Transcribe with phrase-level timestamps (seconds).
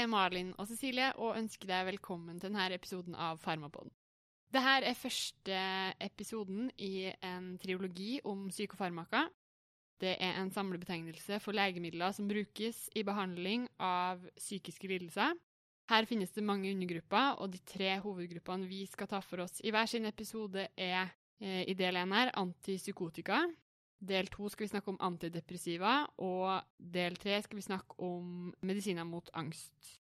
[0.00, 3.90] Er Malin og Cecilie og ønsker deg velkommen til denne episoden av Farmapod.
[4.48, 5.58] Dette er første
[6.00, 9.26] episoden i en triologi om psykofarmaka.
[10.00, 15.36] Det er en samlebetegnelse for legemidler som brukes i behandling av psykiske lidelser.
[15.92, 19.74] Her finnes det mange undergrupper, og de tre hovedgruppene vi skal ta for oss i
[19.74, 21.12] hver sin episode, er
[21.42, 23.44] eh, i del én her antipsykotika.
[24.00, 29.04] Del to skal vi snakke om antidepressiva, og del tre skal vi snakke om medisiner
[29.04, 29.99] mot angst.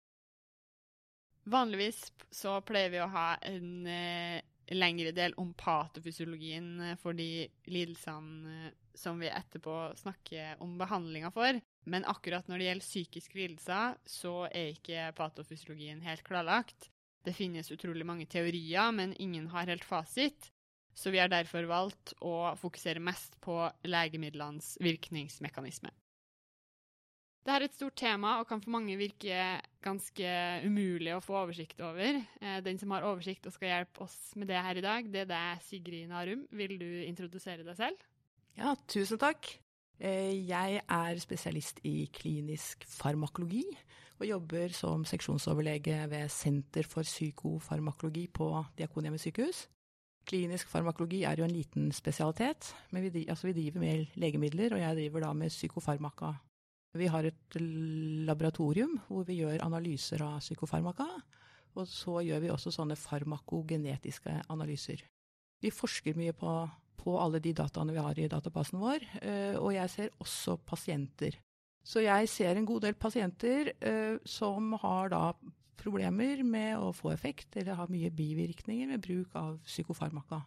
[1.49, 4.41] Vanligvis så pleier vi å ha en eh,
[4.75, 11.31] lengre del om patofysiologien eh, for de lidelsene eh, som vi etterpå snakker om behandlinga
[11.33, 11.57] for.
[11.89, 16.89] Men akkurat når det gjelder psykiske lidelser, så er ikke patofysiologien helt klarlagt.
[17.25, 20.51] Det finnes utrolig mange teorier, men ingen har helt fasit.
[20.93, 23.55] Så vi har derfor valgt å fokusere mest på
[23.87, 25.93] legemidlenes virkningsmekanisme.
[27.49, 29.33] Dette er et stort tema og kan for mange virke
[29.81, 32.19] ganske umulig å få oversikt over.
[32.37, 35.23] Eh, den som har oversikt og skal hjelpe oss med det her i dag, det
[35.23, 36.43] er deg, Sigrid Narum.
[36.53, 38.03] Vil du introdusere deg selv?
[38.53, 39.49] Ja, tusen takk.
[39.97, 43.63] Eh, jeg er spesialist i klinisk farmakologi
[44.19, 49.63] og jobber som seksjonsoverlege ved Senter for psykofarmakologi på Diakonhjemmet sykehus.
[50.29, 54.83] Klinisk farmakologi er jo en liten spesialitet, men vi, altså vi driver med legemidler, og
[54.83, 56.35] jeg driver da med psykofarmaka
[56.97, 57.57] vi har et
[58.25, 61.07] laboratorium hvor vi gjør analyser av psykofarmaka.
[61.77, 65.03] Og så gjør vi også sånne farmakogenetiske analyser.
[65.61, 66.53] Vi forsker mye på,
[66.97, 71.37] på alle de dataene vi har i databasen vår, eh, og jeg ser også pasienter.
[71.85, 75.23] Så jeg ser en god del pasienter eh, som har da
[75.79, 80.41] problemer med å få effekt, eller har mye bivirkninger med bruk av psykofarmaka.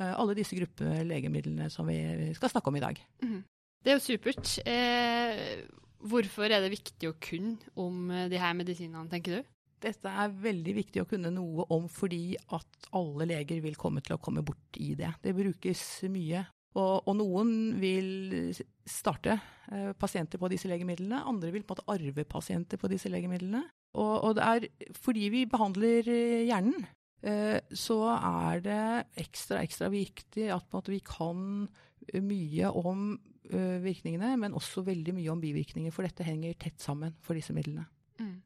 [0.00, 2.98] Eh, alle disse gruppene legemidlene som vi skal snakke om i dag.
[3.22, 3.42] Mm.
[3.82, 4.56] Det er jo supert.
[4.66, 5.62] Eh,
[6.02, 9.50] Hvorfor er det viktig å kunne om eh, de her medisinene, tenker du?
[9.82, 14.14] Dette er veldig viktig å kunne noe om fordi at alle leger vil komme til
[14.14, 15.10] å komme bort i det.
[15.22, 15.82] Det brukes
[16.12, 16.44] mye.
[16.78, 17.50] Og, og noen
[17.82, 18.52] vil
[18.88, 23.12] starte eh, pasienter på disse legemidlene, andre vil på en måte arve pasienter på disse
[23.12, 23.66] legemidlene.
[23.98, 26.86] Og, og det er fordi vi behandler eh, hjernen,
[27.26, 28.80] eh, så er det
[29.20, 31.66] ekstra, ekstra viktig at vi kan
[32.22, 33.12] mye om
[33.82, 37.84] virkningene, men også veldig mye om bivirkninger, for dette henger tett sammen for disse midlene.
[38.20, 38.40] Mm.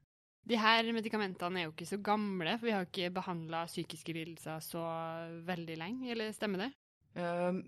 [0.46, 4.62] De her medikamentene er jo ikke så gamle, for vi har ikke behandla psykiske lidelser
[4.62, 4.82] så
[5.46, 6.72] veldig lenge, eller stemmer det?
[7.16, 7.62] Uh,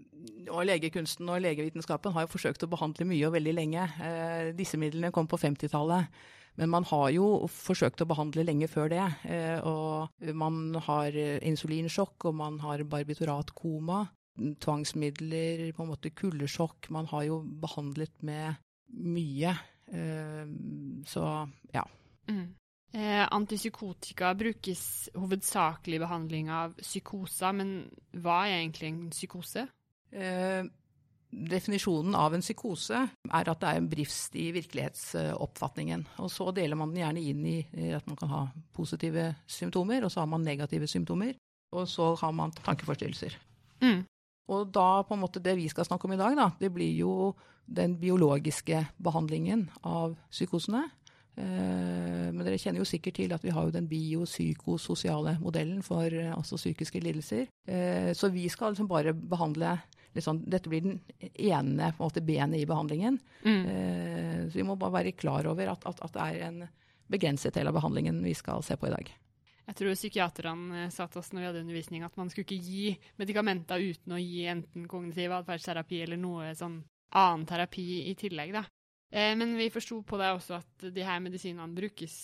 [0.52, 3.86] og Legekunsten og legevitenskapen har jo forsøkt å behandle mye og veldig lenge.
[3.98, 6.12] Uh, disse midlene kom på 50-tallet,
[6.60, 9.06] men man har jo forsøkt å behandle lenge før det.
[9.24, 14.04] Uh, og man har insulinsjokk, og man har barbiturat-koma
[14.62, 16.90] tvangsmidler, på en måte kuldesjokk.
[16.94, 19.54] Man har jo behandlet med mye.
[19.92, 20.46] Eh,
[21.06, 21.24] så
[21.72, 21.84] ja.
[22.28, 22.54] Mm.
[22.92, 27.72] Eh, antipsykotika brukes hovedsakelig i behandling av psykoser, men
[28.16, 29.66] hva er egentlig en psykose?
[30.12, 30.62] Eh,
[31.28, 36.06] definisjonen av en psykose er at det er en brist i virkelighetsoppfatningen.
[36.24, 37.58] Og så deler man den gjerne inn i
[37.92, 41.36] at man kan ha positive symptomer, og så har man negative symptomer.
[41.76, 43.36] Og så har man tankeforstyrrelser.
[43.84, 44.06] Mm.
[44.48, 46.92] Og da på en måte det vi skal snakke om i dag, da, det blir
[46.96, 47.34] jo
[47.68, 50.86] den biologiske behandlingen av psykosene.
[51.38, 56.08] Eh, men dere kjenner jo sikkert til at vi har jo den biopsykososiale modellen for
[56.08, 57.46] eh, altså psykiske lidelser.
[57.68, 59.76] Eh, så vi skal liksom bare behandle
[60.16, 63.20] liksom, Dette blir den ene på en måte, benet i behandlingen.
[63.44, 64.48] Mm.
[64.50, 66.62] Så vi må bare være klar over at, at, at det er en
[67.12, 69.12] begrenset del av behandlingen vi skal se på i dag.
[69.68, 72.64] Jeg tror psykiaterne eh, sa til oss når vi hadde undervisning at man skulle ikke
[72.64, 76.80] gi medikamenter uten å gi enten kognitiv atferdsterapi eller noe sånn
[77.18, 78.64] annen terapi i tillegg, da.
[79.12, 82.18] Eh, men vi forsto på det også at de her medisinene brukes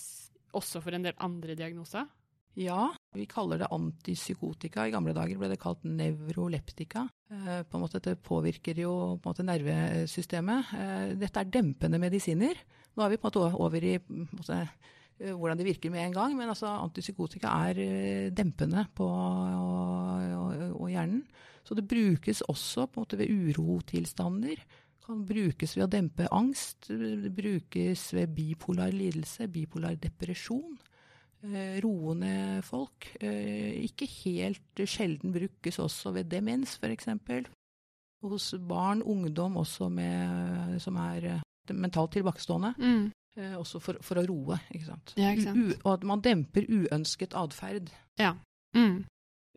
[0.55, 2.07] også for en del andre diagnoser.
[2.55, 4.85] Ja, vi kaller det antipsykotika.
[4.87, 7.03] I gamle dager ble det kalt nevroleptika.
[7.29, 10.71] Eh, på en måte Det påvirker jo på måte nervesystemet.
[11.19, 12.55] Dette er dempende medisiner.
[12.95, 15.91] Nå er vi på en måte over i på en måte, Eh, hvordan det virker
[15.93, 16.37] med en gang.
[16.37, 21.23] Men altså, antipsykotika er eh, dempende på og, og, hjernen.
[21.65, 24.65] Så det brukes også på en måte ved urotilstander.
[25.05, 26.89] Kan brukes ved å dempe angst.
[26.89, 30.77] Det brukes ved bipolar lidelse, bipolar depresjon.
[31.45, 33.11] Eh, roende folk.
[33.21, 37.11] Eh, ikke helt sjelden brukes også ved demens, f.eks.
[38.25, 42.73] Hos barn, ungdom også med, som er eh, mentalt tilbakestående.
[42.77, 43.11] Mm.
[43.35, 45.13] Eh, også for, for, å roe, ikke sant.
[45.19, 45.59] Ja, ikke sant?
[45.59, 47.91] U, og at man demper uønsket atferd.
[48.21, 48.33] Ja.
[48.77, 49.03] Mm.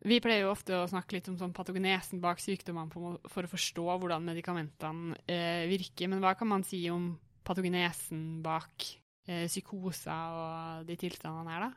[0.08, 3.86] Vi pleier jo ofte å snakke litt om sånn patogenesen bak sykdommene for å forstå
[3.98, 6.10] hvordan medikamentene eh, virker.
[6.10, 7.10] Men hva kan man si om
[7.46, 8.86] patogenesen bak
[9.26, 11.72] eh, psykoser og de tilstandene her, da?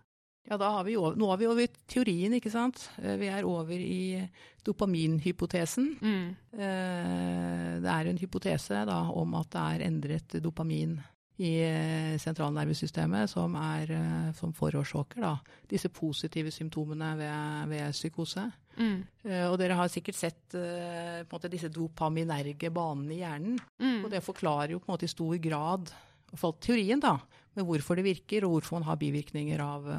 [0.49, 2.87] Ja, da har vi over, nå er vi over teorien, ikke sant.
[3.01, 4.21] Eh, vi er over i
[4.65, 5.89] dopaminhypotesen.
[6.01, 6.27] Mm.
[6.57, 10.97] Eh, det er en hypotese da, om at det er endret dopamin
[11.41, 13.93] i eh, sentralnervesystemet som, er,
[14.37, 15.35] som forårsaker da,
[15.71, 18.45] disse positive symptomene ved, ved psykose.
[18.77, 18.99] Mm.
[19.51, 20.55] Og dere har sikkert sett
[21.29, 23.57] måte, disse dopaminerge banene i hjernen.
[23.81, 23.99] Mm.
[24.05, 25.91] Og det forklarer jo på en måte i stor grad
[26.39, 27.17] for teorien da,
[27.57, 29.89] med hvorfor det virker, og hvorfor man har bivirkninger av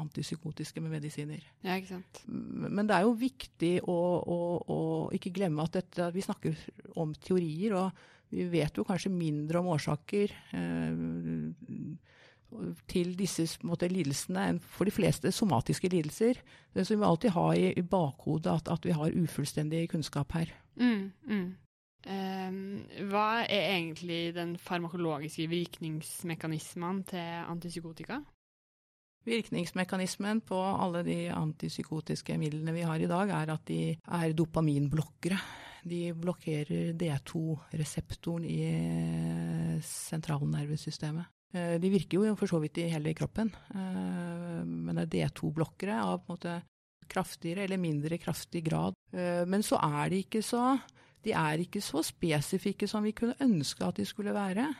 [0.00, 1.42] antipsykotiske medisiner.
[1.64, 2.22] Ja, ikke sant.
[2.26, 4.78] Men det er jo viktig å, å, å
[5.16, 6.56] ikke glemme at dette, vi snakker
[7.00, 11.50] om teorier, og vi vet jo kanskje mindre om årsaker uh,
[12.90, 16.40] til disse måte, lidelsene enn for de fleste somatiske lidelser.
[16.74, 20.50] Så vi må alltid ha i, i bakhodet at, at, vi har ufullstendig kunnskap her.
[20.80, 21.46] Mm, mm.
[22.00, 22.58] Eh,
[23.10, 28.22] hva er egentlig den farmakologiske virkningsmekanismen til antipsykotika?
[29.28, 35.36] Virkningsmekanismen på alle de antipsykotiske midlene vi har i dag, er at de er dopaminblokkere.
[35.88, 41.30] De blokkerer D2-reseptoren i sentralnervesystemet.
[41.52, 46.30] De virker jo for så vidt i hele kroppen, men det er D2-blokkere av på
[46.30, 46.58] en måte
[47.10, 48.94] kraftigere eller mindre kraftig grad.
[49.50, 50.76] Men så er de ikke så
[51.24, 54.70] de er ikke så spesifikke som vi kunne ønske at de skulle være.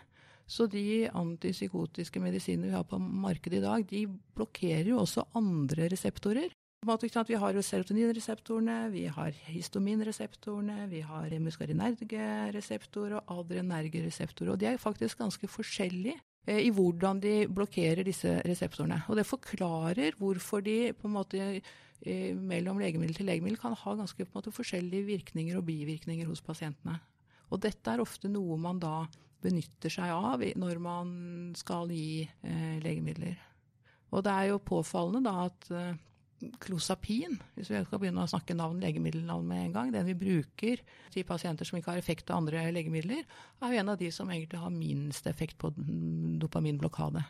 [0.51, 5.91] Så de antipsykotiske medisinene vi har på markedet i dag, de blokkerer jo også andre
[5.93, 6.51] reseptorer.
[6.81, 14.55] Vi har jo serotoninreseptorene, vi har histominreseptorene, vi har muskarinergereseptorer og adrenergereseptorer.
[14.55, 16.17] Og de er faktisk ganske forskjellige
[16.47, 19.03] eh, i hvordan de blokkerer disse reseptorene.
[19.09, 21.61] Og det forklarer hvorfor de på en måte
[22.01, 26.97] mellom legemiddel til legemiddel kan ha ganske måte, forskjellige virkninger og bivirkninger hos pasientene.
[27.51, 29.05] Og dette er ofte noe man da
[29.43, 31.11] benytter seg av når man
[31.57, 33.37] skal gi eh, legemidler.
[34.11, 35.99] Og det er jo påfallende da at eh,
[36.63, 40.81] Klosapin, hvis vi skal begynne å snakke navn legemiddelnavn med en gang, den vi bruker
[41.13, 43.27] til pasienter som ikke har effekt av andre legemidler,
[43.61, 45.73] er jo en av de som egentlig har minst effekt på
[46.41, 47.27] dopaminblokade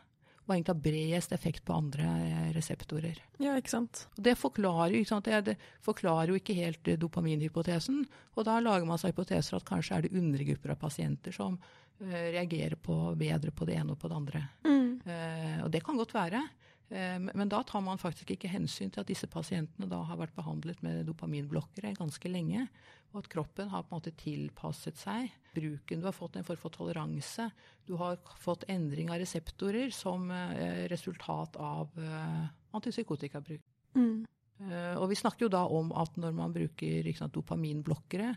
[0.50, 3.20] og egentlig har bredest effekt på andre eh, reseptorer.
[3.38, 4.06] Ja, ikke sant.
[4.18, 5.28] Det forklarer, ikke sant?
[5.46, 5.54] det
[5.86, 8.00] forklarer, jo ikke helt eh, dopaminhypotesen.
[8.34, 12.26] Og da lager man seg hypoteser at kanskje er det undergrupper av pasienter som uh,
[12.34, 14.42] reagerer på, bedre på det ene og på det andre.
[14.66, 14.88] Mm.
[15.06, 16.42] Uh, og det kan godt være.
[16.90, 20.80] Men da tar man faktisk ikke hensyn til at disse pasientene da har vært behandlet
[20.82, 22.64] med dopaminblokkere ganske lenge
[23.10, 26.00] og at kroppen har på en måte tilpasset seg bruken.
[26.00, 27.48] Du har fått en form for toleranse.
[27.86, 32.44] Du har fått endring av reseptorer som eh, resultat av eh,
[32.76, 33.64] antipsykotikabruk.
[33.98, 34.22] Mm.
[34.62, 38.30] Eh, og vi snakker jo da om at når man bruker sant, dopaminblokkere,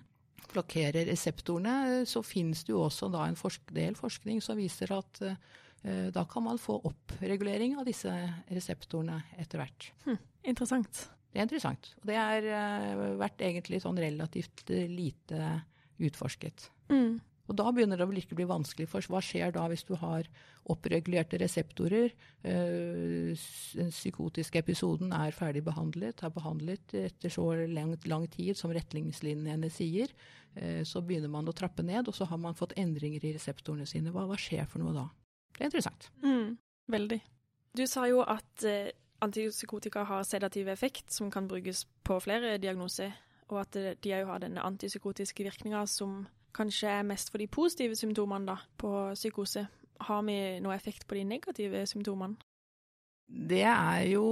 [0.53, 5.21] blokkerer reseptorene, så finnes det jo også da en forsk del forskning som viser at
[5.21, 5.37] eh,
[5.83, 8.11] da kan man få oppregulering av disse
[8.47, 9.89] reseptorene etter hvert.
[10.05, 11.01] Hm, interessant.
[11.33, 11.93] Det er interessant.
[12.01, 15.53] Og det har uh, vært egentlig sånn relativt uh, lite
[16.03, 16.67] utforsket.
[16.93, 17.17] Mm.
[17.49, 20.29] Og da begynner det å ikke bli vanskelig, for hva skjer da hvis du har
[20.71, 22.13] oppregulerte reseptorer?
[22.39, 29.69] Den psykotiske episoden er ferdig behandlet, er behandlet etter så lang, lang tid som retningslinjene
[29.75, 30.15] sier.
[30.87, 34.15] så begynner man å trappe ned, og så har man fått endringer i reseptorene sine.
[34.15, 35.09] Hva, hva skjer for noe da?
[35.53, 36.09] Det er interessant.
[36.23, 36.57] Mm.
[36.91, 37.19] Veldig.
[37.77, 38.65] Du sa jo at
[39.23, 43.13] antipsykotika har sedativ effekt, som kan brukes på flere diagnoser,
[43.47, 47.97] og at de òg har denne antipsykotiske virkninga som kanskje er mest for de positive
[47.97, 49.65] symptomene da, på psykose.
[50.03, 52.37] Har vi noe effekt på de negative symptomene?
[53.33, 54.25] Det er jo,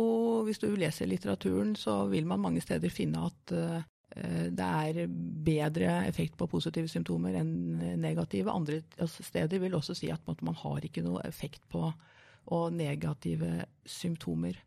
[0.45, 5.91] hvis du leser litteraturen, så vil man mange steder finne at uh, det er bedre
[6.07, 7.53] effekt på positive symptomer enn
[8.01, 8.51] negative.
[8.51, 11.93] Andre altså, steder vil også si at man har ikke noe effekt på
[12.75, 14.57] negative symptomer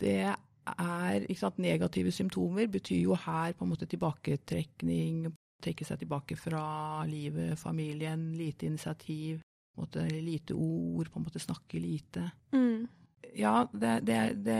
[0.00, 5.26] det er sant, Negative symptomer betyr jo her på en måte tilbaketrekning,
[5.62, 9.42] trekke seg tilbake fra livet, familien, lite initiativ,
[9.78, 12.30] måte, lite ord, på en måte snakke lite.
[12.54, 12.86] Mm.
[13.34, 14.58] Ja, det, det, det,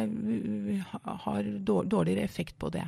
[0.91, 2.87] har dårligere effekt på det.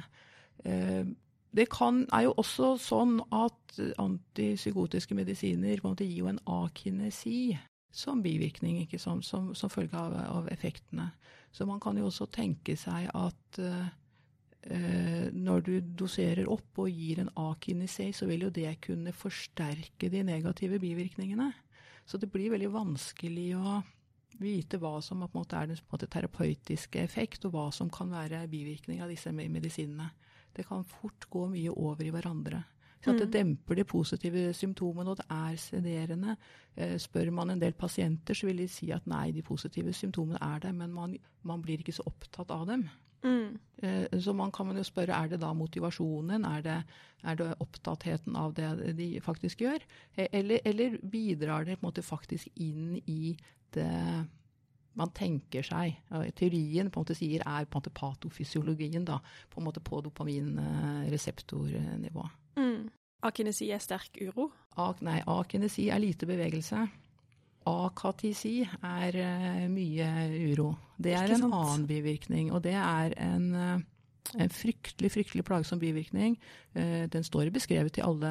[1.56, 6.30] Eh, det kan, er jo også sånn at antipsykotiske medisiner på en måte gir jo
[6.30, 7.56] en akinesi
[7.96, 11.10] som bivirkning, ikke som, som, som følge av, av, effektene.
[11.52, 13.88] Så man kan jo også tenke seg at uh,
[15.32, 20.20] når du doserer opp og gir en akinesei, så vil jo det kunne forsterke de
[20.26, 21.48] negative bivirkningene.
[22.04, 23.78] Så det blir veldig vanskelig å
[24.42, 29.32] vite hva som er den terapeutiske effekt, og hva som kan være bivirkning av disse
[29.32, 30.10] medisinene.
[30.56, 32.64] Det kan fort gå mye over i hverandre.
[33.04, 33.32] Så at det Mm.
[33.32, 36.36] demper de positive symptomene, og det er sederende.
[36.76, 40.38] Eh, spør man en del pasienter, så vil de si at nei, de positive symptomene
[40.40, 42.88] er der, men man, man blir ikke så opptatt av dem.
[43.22, 43.58] Mm.
[43.82, 46.84] Eh, Så man kan man jo spørre er det da motivasjonen, er det,
[47.24, 49.80] er det opptattheten av det de faktisk gjør,
[50.16, 53.36] Eh, eller, eller bidrar det på en måte faktisk inn i
[53.72, 54.26] det
[54.96, 55.96] man tenker seg.
[56.38, 59.18] Teorien på en måte sier er på en måte patofysiologien da,
[59.52, 62.24] på en måte på dopaminreseptornivå.
[62.56, 62.88] Mm.
[63.26, 64.50] Akinesi er sterk uro.
[64.76, 66.86] A- Nei, akinesi er lite bevegelse.
[67.66, 70.06] Akatisi er eh, mye
[70.52, 70.68] uro.
[71.02, 73.80] Det er en annen bivirkning, og det er en, eh,
[74.38, 76.36] en fryktelig, fryktelig plagsom bivirkning.
[76.78, 78.30] Eh, den står beskrevet i alle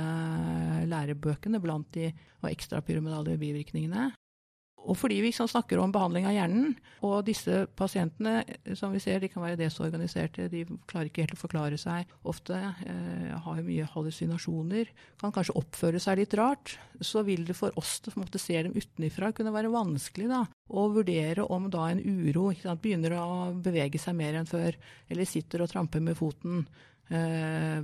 [0.88, 4.14] lærebøkene blant de og ekstrapyramidale bivirkningene.
[4.86, 6.76] Og fordi vi liksom snakker om behandling av hjernen,
[7.06, 11.38] og disse pasientene eh, som vi ser, de kan være desorganiserte, de klarer ikke helt
[11.38, 17.26] å forklare seg, ofte eh, har mye hallusinasjoner, kan kanskje oppføre seg litt rart, så
[17.28, 21.46] vil det for oss som måtte se dem utenifra kunne være vanskelig da, å vurdere
[21.52, 24.78] om da en uro sant, begynner å bevege seg mer enn før,
[25.10, 26.66] eller sitter og tramper med foten.
[27.10, 27.80] Eh,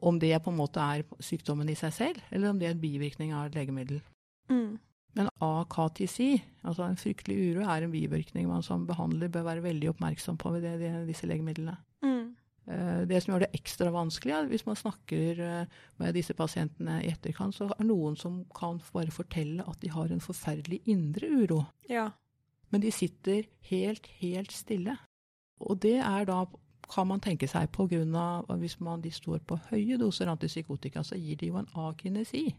[0.00, 2.84] om det på en måte er sykdommen i seg selv, eller om det er en
[2.84, 4.00] bivirkning av et legemiddel.
[4.48, 4.76] Mm.
[5.16, 9.94] Men AKTC, altså en fryktelig uro, er en bivirkning man som behandler bør være veldig
[9.94, 11.78] oppmerksom på ved det, de, disse legemidlene.
[12.04, 12.34] Mm.
[12.66, 16.98] Eh, Det som gjør det ekstra vanskelig, er hvis man snakker eh, med disse pasientene
[17.00, 21.32] i etterkant, så er noen som kan bare fortelle at de har en forferdelig indre
[21.32, 21.62] uro.
[21.88, 22.10] Ja.
[22.70, 24.98] Men de sitter helt, helt stille.
[25.64, 26.44] Og det er da
[26.92, 30.28] kan man tenke seg på grunn av at hvis man, de står på høye doser
[30.30, 32.50] antipsykotika, så gir de jo en akinesi.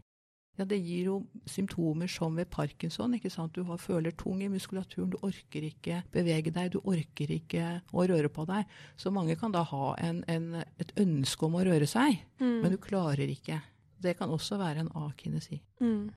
[0.58, 3.14] Ja, det gir jo symptomer som ved parkinson.
[3.14, 3.54] ikke sant?
[3.54, 8.06] Du har, føler tung i muskulaturen, du orker ikke bevege deg, du orker ikke å
[8.10, 8.66] røre på deg.
[8.98, 12.60] Så mange kan da ha en, en, et ønske om å røre seg, Mm.
[12.62, 13.60] men du klarer ikke.
[14.02, 16.10] Det kan også være en akinesi mm.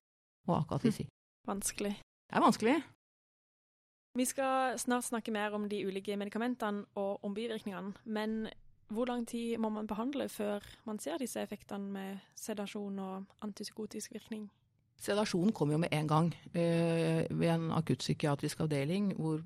[0.48, 1.08] og akatisi.
[1.50, 1.96] Vanskelig.
[2.30, 2.76] Det er vanskelig.
[4.18, 8.50] Vi skal snart snakke mer om de ulike medikamentene og om bivirkningene, men
[8.92, 14.14] hvor lang tid må man behandle før man ser disse effektene med sedasjon og antipsykotisk
[14.14, 14.50] virkning?
[15.02, 16.28] Sedasjon kommer jo med en gang.
[16.54, 19.40] Eh, ved en akuttpsykiatrisk avdeling hvor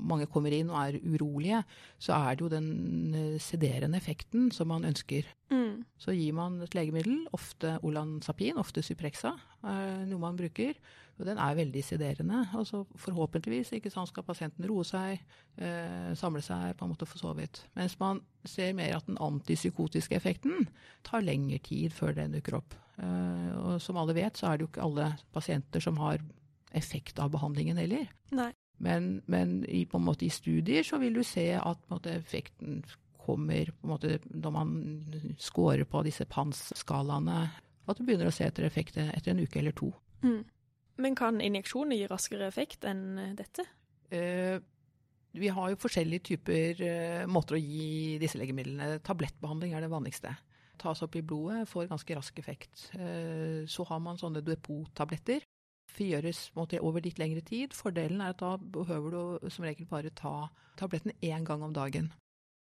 [0.00, 1.60] mange kommer inn og er urolige,
[2.00, 2.70] så er det jo den
[3.12, 5.28] eh, sederende effekten som man ønsker.
[5.52, 5.84] Mm.
[6.00, 10.72] Så gir man et legemiddel, ofte Olanzapin, ofte Suprexa, er noe man bruker.
[11.18, 12.40] Og den er veldig sederende.
[12.58, 15.20] Og så forhåpentligvis ikke sant, skal pasienten roe seg,
[15.58, 17.64] eh, samle seg, på en måte få sovet.
[17.78, 20.68] Mens man ser mer at den antipsykotiske effekten
[21.06, 22.74] tar lengre tid før den dukker opp.
[22.98, 26.18] Eh, og som alle vet, så er det jo ikke alle pasienter som har
[26.74, 28.10] effekt av behandlingen heller.
[28.34, 28.50] Nei.
[28.82, 32.82] Men, men i, på en måte, i studier så vil du se at måte, effekten
[33.24, 34.72] kommer på en måte, når man
[35.40, 37.38] scorer på disse PANS-skalaene.
[37.86, 39.92] At du begynner å se etter effekt etter en uke eller to.
[40.24, 40.42] Mm.
[41.02, 43.66] Men kan injeksjoner gi raskere effekt enn dette?
[44.14, 44.58] Eh,
[45.34, 49.00] vi har jo forskjellige typer eh, måter å gi disse legemidlene.
[49.02, 50.36] Tablettbehandling er det vanligste.
[50.78, 52.88] Tas opp i blodet, får ganske rask effekt.
[52.94, 55.42] Eh, så har man sånne depottabletter.
[55.94, 57.74] Frigjøres over litt lengre tid.
[57.76, 60.48] Fordelen er at da behøver du som regel bare ta
[60.78, 62.12] tabletten én gang om dagen.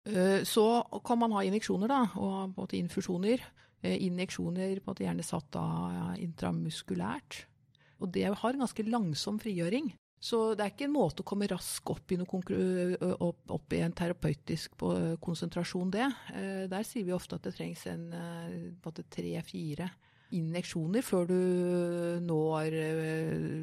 [0.09, 3.45] Eh, så kan man ha injeksjoner, da, og på en måte infusjoner.
[3.83, 5.67] Eh, Injeksjoner på en måte gjerne satt da
[6.19, 7.45] intramuskulært.
[8.03, 9.93] Og det har en ganske langsom frigjøring.
[10.23, 13.95] Så det er ikke en måte å komme raskt opp i, opp, opp i en
[13.99, 14.77] terapeutisk
[15.23, 16.07] konsentrasjon, det.
[16.37, 18.07] Eh, Der sier vi ofte at det trengs en
[19.11, 19.91] tre-fire
[20.33, 21.41] injeksjoner før du
[22.25, 22.77] når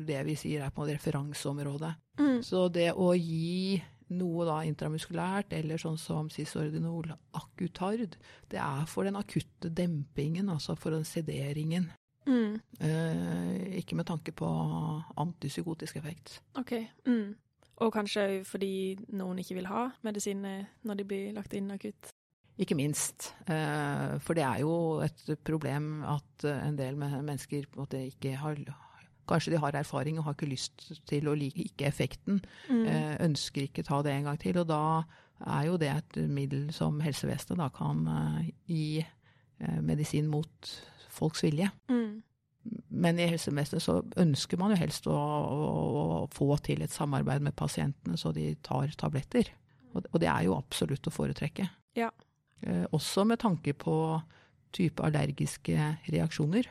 [0.05, 1.93] det vi sier er på en referanseområdet.
[2.19, 2.43] Mm.
[2.45, 3.79] Så det å gi
[4.09, 8.17] noe da intramuskulært, eller sånn som cisordinol akutard,
[8.49, 11.89] det er for den akutte dempingen, altså for den sederingen.
[12.29, 12.59] Mm.
[12.85, 14.47] Eh, ikke med tanke på
[15.17, 16.39] antipsykotisk effekt.
[16.59, 16.75] OK.
[17.09, 17.33] Mm.
[17.79, 22.11] Og kanskje fordi noen ikke vil ha medisiner når de blir lagt inn akutt.
[22.59, 23.31] Ikke minst.
[23.47, 28.05] Eh, for det er jo et problem at eh, en del mennesker på en måte
[28.11, 28.61] ikke har
[29.29, 32.39] Kanskje de har erfaring og har ikke lyst til å like ikke effekten.
[32.65, 32.85] Mm.
[32.89, 34.57] eh, Ønsker ikke ta det en gang til.
[34.57, 35.03] Og da
[35.45, 40.71] er jo det et middel som helsevesenet da kan eh, gi eh, medisin mot
[41.19, 41.69] folks vilje.
[41.91, 42.21] Mm.
[42.89, 45.69] Men i helsevesenet så ønsker man jo helst å, å,
[46.23, 49.53] å få til et samarbeid med pasientene, så de tar tabletter.
[49.95, 51.69] Og, det er jo absolutt å foretrekke.
[51.97, 52.11] Ja.
[52.61, 53.95] Eh, også med tanke på
[54.75, 56.69] type allergiske reaksjoner.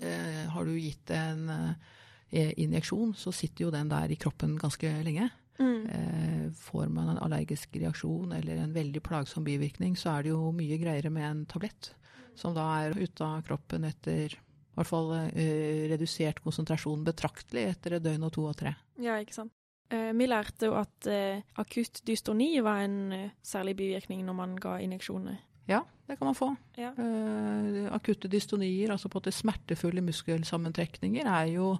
[0.00, 4.90] Eh, har du gitt en eh, injeksjon, så sitter jo den der i kroppen ganske
[5.06, 5.30] lenge.
[5.60, 5.86] Mm.
[5.86, 10.52] Eh, får man en allergisk reaksjon eller en veldig plagsom bivirkning, så er det jo
[10.56, 11.92] mye greiere med en tablett.
[12.38, 17.98] Som da er ute av kroppen etter i hvert fall eh, redusert konsentrasjon betraktelig etter
[17.98, 18.76] et døgn og to og tre.
[19.02, 19.54] Ja, ikke sant.
[19.90, 24.76] Eh, vi lærte jo at eh, akutt dystoni var en særlig bivirkning når man ga
[24.82, 25.40] injeksjoner.
[25.70, 26.52] Ja, det kan man få.
[26.78, 26.92] Ja.
[26.94, 31.74] Eh, akutte dystonier, altså på en måte smertefulle muskelsammentrekninger, er jo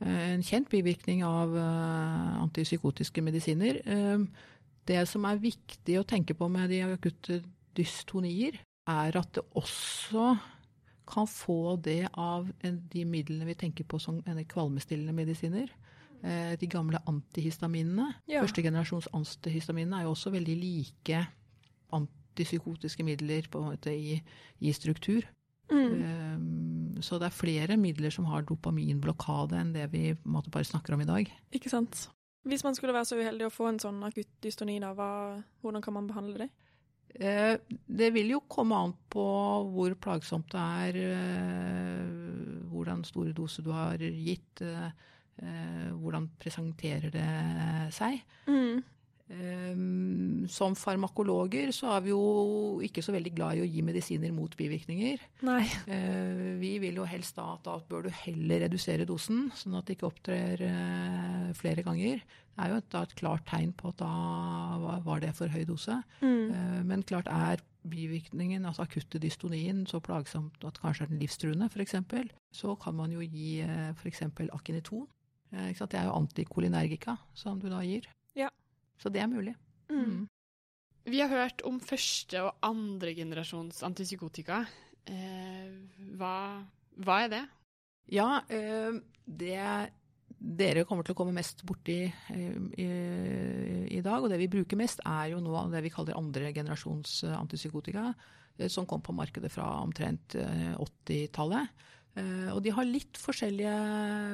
[0.00, 1.50] en kjent bivirkning av
[2.40, 3.82] antipsykotiske medisiner.
[4.88, 7.42] Det som er viktig å tenke på med de akutte
[7.76, 8.56] dystonier,
[8.90, 10.32] er at det også
[11.10, 15.70] kan få det av de midlene vi tenker på som kvalmestillende medisiner.
[16.22, 18.12] Eh, De gamle antihistaminene.
[18.30, 18.44] Ja.
[18.44, 21.24] Første generasjons antihistaminene er jo også veldig like
[21.96, 24.20] antipsykotiske midler måte i,
[24.60, 25.26] i struktur.
[25.70, 25.92] Mm.
[26.02, 30.94] Um, så det er flere midler som har dopaminblokade enn det vi måte bare snakker
[30.94, 31.30] om i dag.
[31.54, 32.08] Ikke sant.
[32.48, 35.84] Hvis man skulle være så uheldig å få en sånn akutt dystoni, da, hva, hvordan
[35.84, 36.50] kan man behandle det?
[37.14, 39.24] Eh, det vil jo komme an på
[39.72, 47.92] hvor plagsomt det er, eh, hvordan store doser du har gitt, eh, hvordan presenterer det
[47.96, 48.20] seg.
[48.46, 48.82] Mm.
[49.30, 54.32] Um, som farmakologer så er vi jo ikke så veldig glad i å gi medisiner
[54.34, 55.22] mot bivirkninger.
[55.46, 55.62] Nei.
[56.58, 59.96] Vi vil jo helst da at da bør du heller redusere dosen, sånn at det
[59.96, 62.24] ikke opptrer flere ganger.
[62.60, 64.10] Er jo et, da et klart tegn på at da
[65.04, 65.96] var- det for høy dose.
[66.20, 66.50] Mm.
[66.52, 71.68] Eh, men klart er bivirkningen, altså akutte dystonien, så plagsomt at kanskje er den livstruende,
[71.72, 71.94] f.eks.,
[72.52, 74.22] så kan man jo gi eh, f.eks.
[74.52, 75.06] akiniton.
[75.52, 75.90] Eh, ikke sant?
[75.94, 78.04] Det er jo antikolinergika som du da gir.
[78.36, 78.50] Ja.
[79.00, 79.54] Så det er mulig.
[79.90, 80.26] Mm.
[81.06, 84.66] Vi har hørt om første og andre generasjons antipsykotika.
[85.08, 85.70] Eh,
[86.20, 86.34] hva,
[87.00, 87.44] hva er det?
[88.12, 89.56] Ja, eh, det
[90.40, 92.88] dere kommer til å komme mest borti eh, i,
[93.92, 97.24] i dag, og det vi bruker mest, er jo nå det vi kaller andre generasjons
[97.28, 98.08] eh, antipsykotika,
[98.56, 101.64] eh, som kom på markedet fra omtrent eh, 80-tallet.
[102.18, 103.74] Eh, og de har litt forskjellige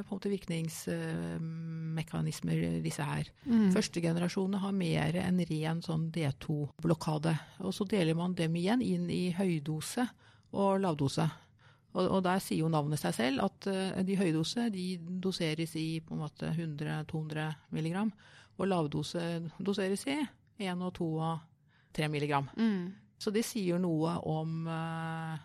[0.07, 3.25] på en måte, virkningsmekanismer, disse her.
[3.45, 3.73] Mm.
[3.75, 7.35] Første generasjonen har mer enn ren sånn D2-blokade.
[7.67, 10.05] Og så deler man dem igjen inn i høydose
[10.57, 11.27] og lavdose.
[11.97, 14.87] Og, og der sier jo navnet seg selv at eh, de høydose de
[15.23, 18.13] doseres i på en måte 100-200 milligram.
[18.57, 19.23] Og lavdose
[19.61, 20.21] doseres i
[20.65, 21.45] 1 og 2 og
[21.97, 22.49] 3 milligram.
[22.57, 22.93] Mm.
[23.21, 25.37] Så det sier noe om uh,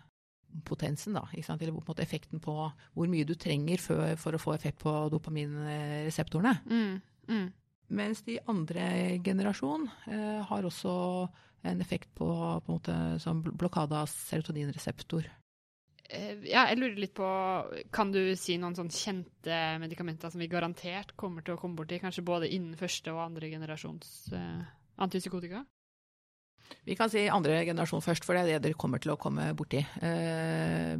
[0.68, 1.24] potensen, da.
[1.32, 1.62] Ikke sant?
[1.64, 4.80] Eller på en måte effekten på hvor mye du trenger for, for å få effekt
[4.84, 6.54] på dopaminreseptorene.
[6.68, 6.98] Mm.
[7.32, 7.46] Mm.
[7.96, 8.88] Mens de andre
[9.24, 10.92] generasjon uh, har også
[11.68, 15.28] en effekt på, på en måte, som blokade av serotoninreseptor.
[16.12, 17.26] Eh, Ja, jeg lurer litt på
[17.94, 22.00] Kan du si noen sånn kjente medikamenter som vi garantert kommer til å komme borti,
[22.02, 24.64] kanskje både innen første og andre generasjons eh,
[25.02, 25.64] antipsykotika?
[26.86, 29.50] Vi kan si andre generasjon først, for det er det dere kommer til å komme
[29.56, 29.82] borti.
[30.02, 30.96] Eh,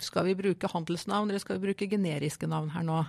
[0.00, 3.02] skal vi bruke handelsnavn, eller skal vi bruke generiske navn her nå?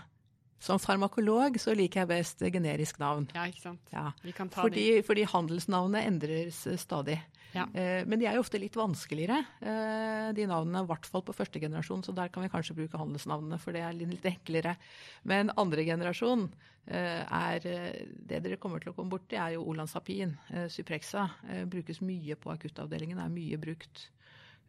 [0.60, 3.28] Som farmakolog så liker jeg best generisk navn.
[3.36, 3.94] Ja, ikke sant?
[3.94, 4.10] Ja.
[4.24, 7.20] Vi kan ta Fordi, fordi handelsnavnene endres eh, stadig.
[7.56, 7.66] Ja.
[7.74, 11.36] Eh, men de er jo ofte litt vanskeligere, eh, de navnene, i hvert fall på
[11.36, 12.04] første generasjon.
[12.04, 14.76] Så der kan vi kanskje bruke handelsnavnene, for det er litt, enklere.
[15.24, 16.50] Men andre generasjon
[16.88, 20.36] eh, er Det dere kommer til å komme borti, er jo Olanzapin.
[20.70, 24.10] Suprexa eh, brukes mye på akuttavdelingen, er mye brukt.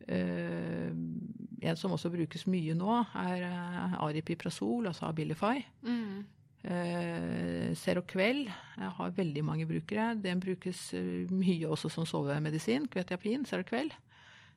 [0.05, 0.93] Eh,
[1.67, 5.61] en som også brukes mye nå, er eh, Aripiprazol, altså Abilify.
[5.87, 6.25] Mm.
[6.67, 10.15] Eh, jeg har veldig mange brukere.
[10.19, 10.91] Den brukes
[11.31, 12.89] mye også som sovemedisin.
[12.91, 13.93] Kvetiapin, Seroquel.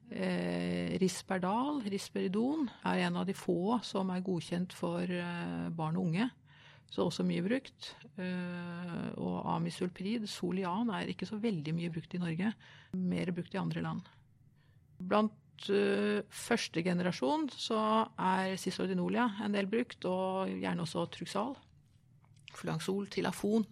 [0.10, 5.06] Eh, Risperdal, Risperidon, er en av de få som er godkjent for
[5.75, 6.30] barn og unge.
[6.89, 7.91] Så også mye brukt.
[8.17, 12.49] Og Amisulprid, Solian, er ikke så veldig mye brukt i Norge.
[12.97, 14.10] Mer brukt i andre land.
[14.99, 17.79] Blant eh, første generasjon så
[18.19, 21.55] er Cisordinolia en del brukt, og gjerne også Truxal.
[22.59, 23.63] Flangsol, Tilafon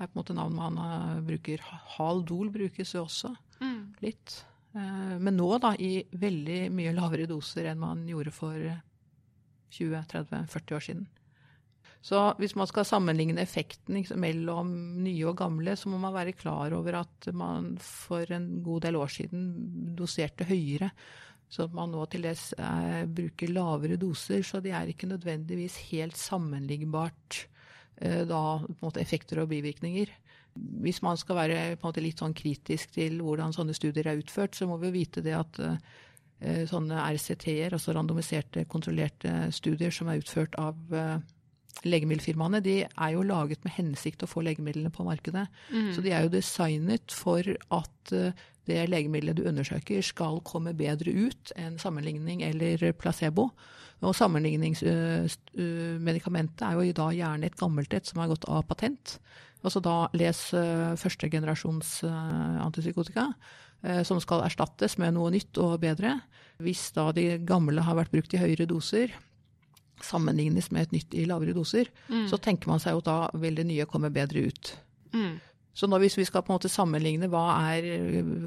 [0.00, 1.62] er på en måte navn man eh, bruker.
[1.96, 3.92] Haldol brukes jo også Mm.
[4.02, 4.44] litt.
[4.74, 8.80] Eh, men nå da i veldig mye lavere doser enn man gjorde for eh,
[9.70, 11.04] 20-30-40 år siden.
[12.02, 14.70] Så hvis man skal sammenligne effekten liksom, mellom
[15.04, 18.98] nye og gamle, så må man være klar over at man for en god del
[18.98, 19.44] år siden
[19.98, 20.90] doserte høyere.
[21.52, 25.76] Så at man nå til dels eh, bruker lavere doser, så de er ikke nødvendigvis
[25.92, 27.44] helt sammenlignbart
[28.00, 28.42] eh, da
[28.80, 30.10] måte effekter og bivirkninger.
[30.82, 34.66] Hvis man skal være måte litt sånn kritisk til hvordan sånne studier er utført, så
[34.66, 40.58] må vi vite det at eh, sånne RCT-er, altså randomiserte, kontrollerte studier som er utført
[40.58, 41.14] av eh,
[41.86, 45.46] legemiddelfirmaene de er jo laget med hensikt å få legemidlene på markedet.
[45.72, 45.92] Mm.
[45.96, 48.32] Så de er jo designet for at eh,
[48.68, 53.44] det legemiddelet du undersøker skal komme bedre ut enn sammenligning eller placebo.
[54.02, 59.06] Og sammenligningsmedikamentet er jo da gjerne et gammelt et som har gått av patent.
[59.62, 60.40] Altså da les
[60.98, 62.04] førstegenerasjons
[62.64, 63.24] antipsykotika,
[64.06, 66.10] som skal erstattes med noe nytt og bedre.
[66.62, 69.08] Hvis da de gamle har vært brukt i høyere doser,
[70.04, 72.26] sammenlignes med et nytt i lavere doser, Mm.
[72.28, 74.76] så tenker man seg jo da vil det nye komme bedre ut.
[75.14, 75.40] Mm.
[75.74, 77.86] Så nå hvis vi skal på en måte sammenligne hva er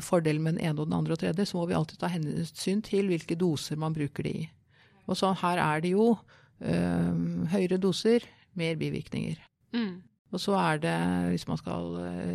[0.06, 2.84] fordelen med den ene og den andre og tredje, så må vi alltid ta hensyn
[2.86, 4.50] til hvilke doser man bruker det i.
[5.08, 6.18] Og så her er det jo
[6.62, 8.20] øh, høyere doser,
[8.56, 9.42] mer bivirkninger.
[9.74, 10.04] Mm.
[10.36, 10.96] Og så er det,
[11.32, 11.92] hvis man skal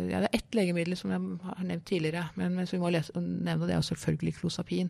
[0.09, 3.67] Ja, det er ett legemiddel som jeg har nevnt tidligere, men vi må lese, nevne
[3.67, 4.89] det, er selvfølgelig klosapin.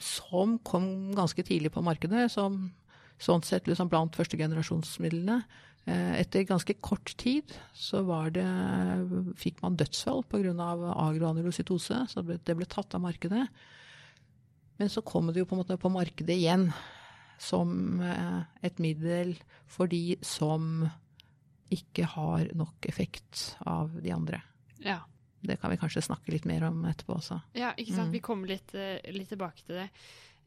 [0.00, 2.70] Som kom ganske tidlig på markedet, som
[3.22, 5.40] sånn sett liksom blant førstegenerasjonsmidlene.
[5.88, 8.44] Etter ganske kort tid så var det,
[9.40, 10.52] fikk man dødsfall pga.
[10.92, 13.46] agroanulocytose, så det ble tatt av markedet.
[14.76, 16.68] Men så kom det jo på en måte på markedet igjen
[17.40, 19.32] som et middel
[19.66, 20.84] for de som
[21.72, 24.42] ikke har nok effekt av de andre.
[24.84, 25.00] Ja.
[25.40, 27.40] Det kan vi kanskje snakke litt mer om etterpå også.
[27.54, 28.10] ja, ikke sant.
[28.10, 28.16] Mm.
[28.16, 29.88] Vi kommer litt, eh, litt tilbake til det.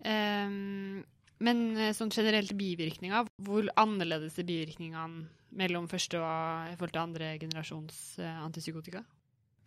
[0.04, 1.04] Ehm,
[1.42, 5.28] men eh, sånn generelt bivirkninger, hvor annerledes er bivirkningene
[5.58, 9.04] mellom første og i forhold til andre generasjons eh, antipsykotika?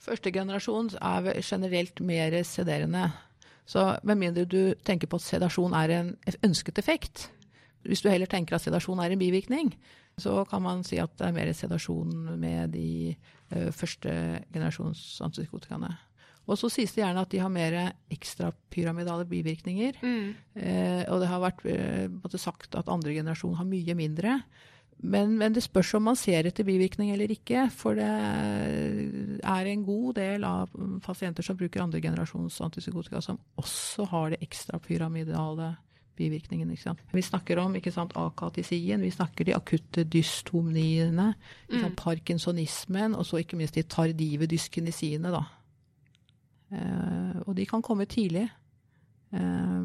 [0.04, 3.08] Første generasjon er generelt mer sederende.
[3.66, 6.10] Så med mindre du tenker på at sedasjon er en
[6.44, 7.28] ønsket effekt,
[7.84, 9.72] hvis du heller tenker at sedasjon er en bivirkning,
[10.20, 13.14] så kan man si at det er mer sedasjon med de
[13.52, 14.10] uh, første
[14.54, 15.90] generasjons antipsykotikerne.
[16.44, 17.78] Og så sies det gjerne at de har mer
[18.12, 19.96] ekstrapyramidale bivirkninger.
[20.04, 20.28] Mm.
[20.60, 24.38] Eh, og det har vært eh, sagt at andre generasjon har mye mindre.
[25.04, 27.66] Men, men, det spørs om man ser etter bivirkning eller ikke.
[27.74, 34.08] For det er en god del av pasienter som bruker andre generasjons antipsykotika, som også
[34.12, 35.74] har det ekstrapyramidale
[36.16, 36.70] bivirkningen.
[36.70, 37.02] Ikke sant?
[37.12, 41.32] Vi snakker om akatisien, vi snakker de akutte dystomniene,
[41.72, 41.90] mm.
[41.96, 45.32] parkinsonismen, og så ikke minst de tardive dyskinesiene.
[45.34, 45.44] da.
[46.74, 48.48] Eh, og de kan komme tidlig.
[49.34, 49.82] Eh,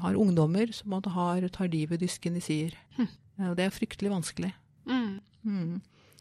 [0.00, 2.40] har ungdommer som har tardive dysken
[2.96, 3.08] Hm.
[3.38, 4.54] Eh, og det er fryktelig vanskelig.
[4.86, 5.20] Mm.
[5.44, 5.80] Mm.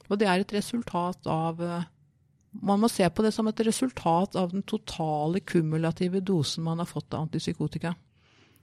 [0.10, 1.86] Og det er et resultat av
[2.52, 6.86] Man må se på det som et resultat av den totale kumulative dosen man har
[6.86, 7.94] fått av antipsykotika.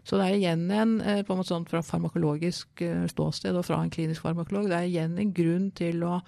[0.02, 3.90] Så det er igjen en, på en måte sånn fra farmakologisk ståsted og fra en
[3.94, 6.18] klinisk farmakolog, det er igjen en grunn til å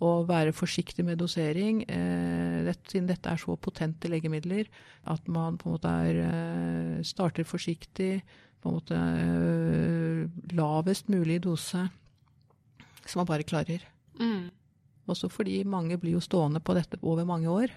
[0.00, 4.68] å være forsiktig med dosering, eh, siden dette er så potente legemidler,
[5.06, 8.22] at man på en måte er, eh, starter forsiktig,
[8.60, 11.88] på en måte eh, lavest mulig dose,
[13.04, 13.84] som man bare klarer.
[14.18, 14.50] Mm.
[15.08, 17.72] Også fordi mange blir jo stående på dette over mange år.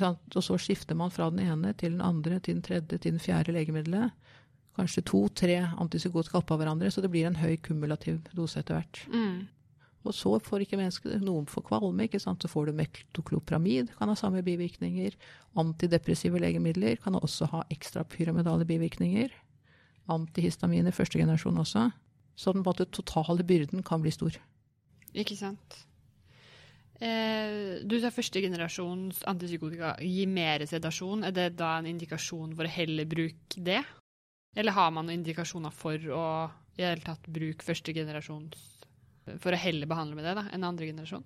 [0.00, 3.20] Og så skifter man fra den ene til den andre, til den tredje, til den
[3.20, 4.12] fjerde legemiddelet.
[4.76, 9.02] Kanskje to-tre antipsykotika oppå hverandre, så det blir en høy kumulativ dose etter hvert.
[9.10, 9.48] Mm.
[10.08, 12.40] Og så får ikke mennesker noen får kvalme, ikke sant?
[12.40, 15.16] så får du mektoklopramid, kan ha samme bivirkninger.
[15.60, 19.34] Antidepressive legemidler kan også ha ekstra pyramidale bivirkninger.
[20.10, 21.90] Antihistaminer første generasjon også.
[22.32, 24.40] Så den måte, totale byrden kan bli stor.
[25.12, 25.82] Ikke sant.
[27.00, 31.28] Eh, du sa første generasjons antipsykotika gir mer sedasjon.
[31.28, 33.82] Er det da en indikasjon for å heller bruke det?
[34.56, 36.26] Eller har man noen indikasjoner for å
[36.76, 38.79] i det hele tatt bruke første generasjons
[39.38, 41.24] For å heller behandle med det da, enn andre generasjon?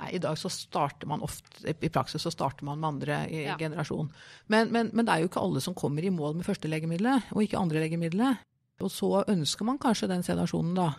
[0.00, 3.56] Nei, I dag så starter man ofte, i praksis så starter man med andre Ja.
[3.60, 4.08] generasjon.
[4.48, 7.28] Men, men, men det er jo ikke alle som kommer i mål med første legemiddelet,
[7.34, 8.38] og ikke andre legemiddelet.
[8.80, 10.94] Og så ønsker man kanskje den sedasjonen, da.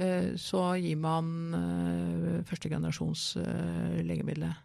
[0.00, 4.56] Eh, Så gir man eh, første generasjons eh, legemiddelet.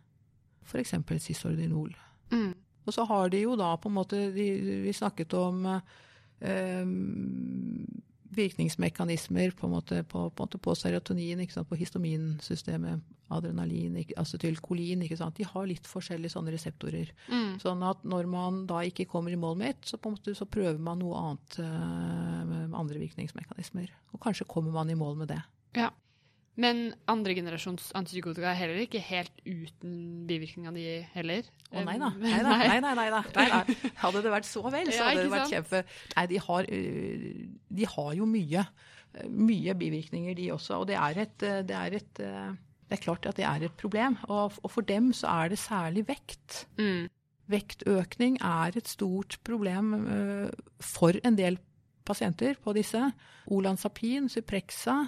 [0.63, 0.93] F.eks.
[1.19, 1.91] Cisordinol.
[2.31, 2.53] Mm.
[2.85, 4.45] Og så har de jo da på en måte de,
[4.85, 5.65] Vi snakket om
[6.39, 6.85] eh,
[8.35, 13.01] virkningsmekanismer på, måte, på, på, på serotonin, på histaminsystemet,
[13.33, 15.05] adrenalin, acetylkolin.
[15.05, 15.37] Ikke sant?
[15.39, 17.11] De har litt forskjellige sånne reseptorer.
[17.29, 17.57] Mm.
[17.63, 20.79] Sånn at når man da ikke kommer i mål med ett, så, måte, så prøver
[20.81, 23.91] man noe annet eh, med andre virkningsmekanismer.
[24.13, 25.41] Og kanskje kommer man i mål med det.
[25.79, 25.91] Ja.
[26.59, 29.93] Men andre generasjons antipsykotika er heller ikke helt uten
[30.29, 30.83] bivirkninger, de
[31.15, 31.47] heller?
[31.73, 32.11] Å nei da.
[32.21, 32.57] Nei da.
[32.61, 33.07] Nei, nei, nei.
[33.09, 33.77] Nei.
[34.03, 35.81] Hadde det vært så vel, så hadde det vært kjempe...
[36.13, 37.25] Nei, de har, øh,
[37.79, 38.67] de har jo mye.
[39.29, 40.83] Mye bivirkninger, de også.
[40.83, 42.53] Og det er et, øh, det er et øh,
[42.89, 44.19] Det er klart at det er et problem.
[44.29, 46.67] Og, for dem så er det særlig vekt.
[46.77, 47.09] Mm.
[47.49, 49.89] Vektøkning er et stort problem
[50.79, 51.57] for en del
[52.05, 53.01] pasienter på disse.
[53.51, 55.01] Olanzapin, Suprexa,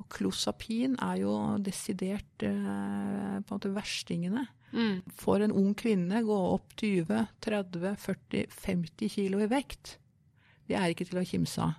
[0.00, 4.46] Og klosapin er jo desidert eh, på en måte verstingene.
[4.72, 5.02] Mm.
[5.20, 9.96] For en ung kvinne gå opp 20, 30, 40, 50 kilo i vekt.
[10.68, 11.78] Det er ikke til å kimse av.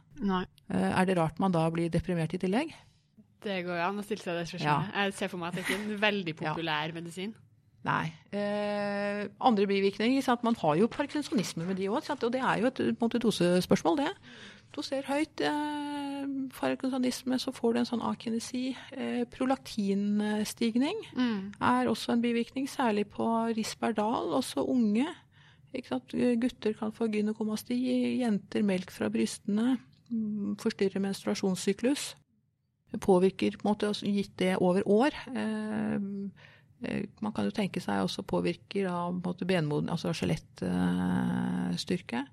[0.69, 2.73] Eh, er det rart man da blir deprimert i tillegg?
[3.43, 4.93] Det går an å stille seg det spørsmålet.
[4.95, 7.33] Jeg ser for meg at det ikke er en veldig populær medisin.
[7.83, 8.13] Nei.
[8.31, 10.43] Eh, andre bivirkninger sant?
[10.47, 14.11] Man har jo parkinsonisme med de òg, og det er jo et, måte, dosespørsmål, det.
[14.73, 15.92] Doser høyt eh,
[16.49, 18.75] parkinsonisme, så får du en sånn akinesi.
[18.91, 21.53] Eh, prolaktinstigning Mm.
[21.61, 25.07] er også en bivirkning, særlig på Risperdal, også unge.
[25.73, 29.79] Gutter kan få gynekomasti, jenter melk fra brystene,
[30.59, 32.15] forstyrrer menstruasjonssyklus.
[32.99, 35.09] Påvirker på en måte også gitt det over år.
[35.35, 35.99] Eh,
[36.83, 42.27] eh, man kan jo tenke seg også påvirker av på benmoden, altså skjelettstyrke.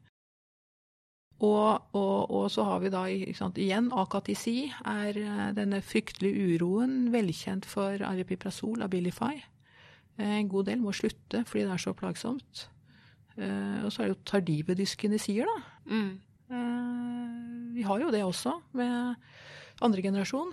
[1.40, 7.06] Og, og, og så har vi da sant, igjen akatisi, er eh, denne fryktelige uroen
[7.14, 9.38] velkjent for aripiprazol, Abilify.
[10.18, 12.66] Eh, En god del må slutte fordi det er så plagsomt.
[13.38, 15.94] Eh, Og så er det jo tardive dyskinesier, da.
[15.94, 16.18] Mm.
[17.72, 19.14] Vi har jo det også med
[19.80, 20.50] andre generasjon.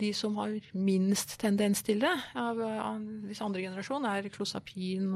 [0.00, 5.14] De som har minst tendens til det av av disse andre generasjon, er klosapin,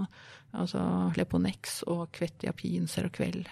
[0.52, 0.84] altså
[1.16, 3.44] Leponex og kvetiapin, Seroquel.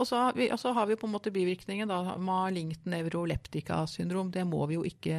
[0.00, 4.30] Og så har vi, og så har vi på en måte bivirkningen da, malignt nevroleptika-syndrom.
[4.32, 5.16] Det må vi jo ikke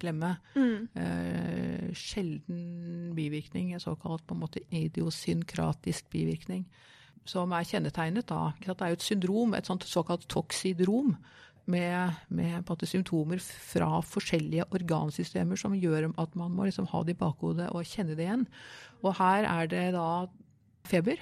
[0.00, 0.32] glemme.
[0.56, 0.88] Mm.
[0.96, 6.64] Eh, sjelden bivirkning, såkalt på en måte idiosynkratisk bivirkning,
[7.28, 8.48] som er kjennetegnet da.
[8.64, 11.14] Det er jo et syndrom, et sånt såkalt toksidrom,
[11.66, 17.20] med, med symptomer fra forskjellige organsystemer som gjør at man må liksom ha det i
[17.22, 18.46] bakhodet og kjenne det igjen.
[19.02, 20.26] Og her er det da
[20.84, 21.16] feber,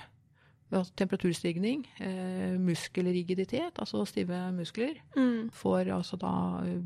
[0.96, 5.50] temperaturstigning, eh, muskelrigiditet, altså stive muskler Mm.
[5.52, 6.80] får altså da eh,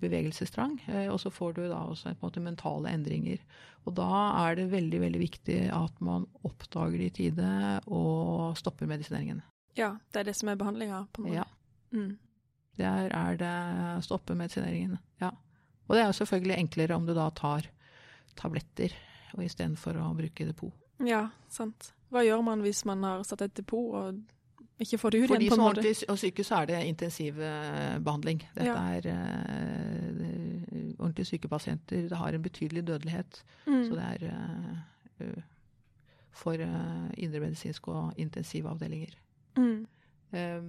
[0.00, 3.38] bevegelsestrang, eh, og så får du da også på en måte mentale endringer.
[3.86, 8.86] Og da er det veldig, veldig viktig at man oppdager det i tide og stopper
[8.86, 9.42] medisineringen.
[9.76, 11.34] Ja, det er det som er behandlinga, på en måte.
[11.34, 11.44] Ja,
[11.92, 12.16] Mm.
[12.78, 14.98] Der er det stoppe medisineringen.
[15.20, 15.30] Ja.
[15.88, 17.66] Og det er jo selvfølgelig enklere om du da tar
[18.38, 18.94] tabletter
[19.36, 20.72] og istedenfor å bruke depot.
[21.04, 21.92] Ja, sant.
[22.12, 24.22] Hva gjør man hvis man har satt et depot og
[24.82, 25.54] ikke får det ut For de igjen?
[25.54, 28.42] som ordentlig og syke, så er det intensivbehandling.
[28.54, 28.76] Dette Ja.
[28.96, 30.32] er uh,
[30.98, 32.08] ordentlig syke pasienter.
[32.08, 33.42] Det har en betydelig dødelighet.
[33.66, 33.84] Mm.
[33.84, 34.76] Så det er eh,
[35.20, 35.42] eh,
[36.32, 39.14] for uh, indremedisinske og intensivavdelinger.
[39.56, 39.86] Mm.
[40.32, 40.60] Eh,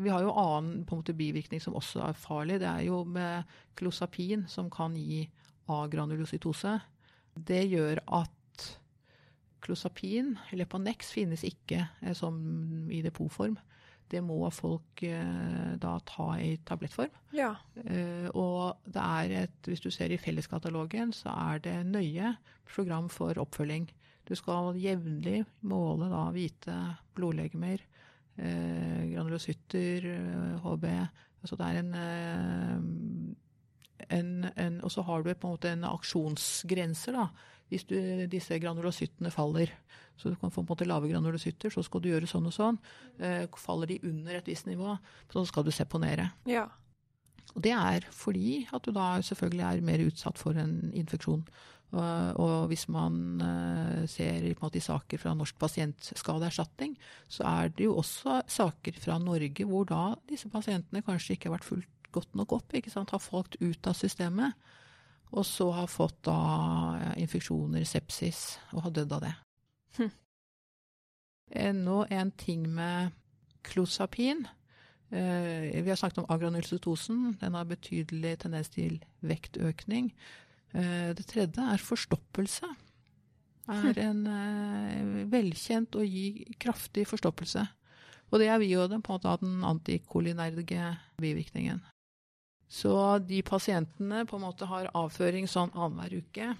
[0.00, 2.60] vi har jo annen på en måte, bivirkning som også er farlig.
[2.62, 5.26] Det er jo med klosapin, som kan gi
[5.70, 6.78] agranulocytose.
[7.36, 8.36] Det gjør at
[9.64, 12.40] klosapin, Leponex, finnes ikke eh, som
[12.90, 13.58] i depotform.
[14.10, 17.12] Det må folk eh, da ta i tablettform.
[17.36, 17.52] Ja.
[17.84, 22.34] Eh, og det er et, hvis du ser i felleskatalogen, så er det nøye
[22.70, 23.86] program for oppfølging.
[24.26, 26.76] Du skal jevnlig måle da hvite
[27.18, 27.82] blodlegemer,
[29.20, 30.86] eh, granulocytter, eh, HB.
[31.44, 32.78] Så det er en, eh,
[34.18, 37.28] en, en Og så har du på en måte en aksjonsgrense, da.
[37.70, 39.70] Hvis du, disse granulocyttene faller.
[40.16, 42.52] Så du kan få på en måte lave granulocytter, så skal du gjøre sånn og
[42.52, 42.78] sånn.
[43.18, 44.98] Eh, faller de under et visst nivå,
[45.32, 46.32] så skal du seponere.
[46.50, 46.66] Ja.
[47.54, 51.46] Og det er fordi at du da selvfølgelig er mer utsatt for en infeksjon.
[51.90, 56.94] Og, hvis man eh, ser måte, i saker fra Norsk pasientskadeerstatning,
[57.28, 61.58] så er det jo også saker fra Norge hvor da disse pasientene kanskje ikke har
[61.58, 62.74] vært fulgt godt nok opp.
[62.74, 63.10] ikke sant?
[63.10, 64.54] Har falt ut av systemet.
[65.30, 69.34] Og så har fått da infeksjoner, sepsis, og har dødd av det.
[69.98, 70.10] Hm.
[71.66, 73.14] Enda en ting med
[73.66, 74.46] klosapin.
[75.10, 77.36] Eh, vi har snakket om agranulocytosen.
[77.40, 80.12] Den har betydelig tendens til vektøkning.
[80.76, 82.68] Eh, det tredje er forstoppelse.
[83.70, 87.66] Er en eh, velkjent og gir kraftig forstoppelse.
[88.30, 91.82] Og det er vi jo den, på en måte av den antikolinerge bivirkningen.
[92.70, 92.94] Så
[93.26, 96.52] de pasientene på en måte har avføring sånn annenhver uke.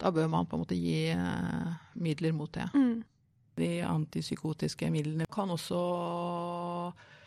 [0.00, 2.70] Da bør man på en måte gi eh, midler mot det.
[2.72, 3.02] Mm.
[3.60, 5.80] De antipsykotiske midlene kan også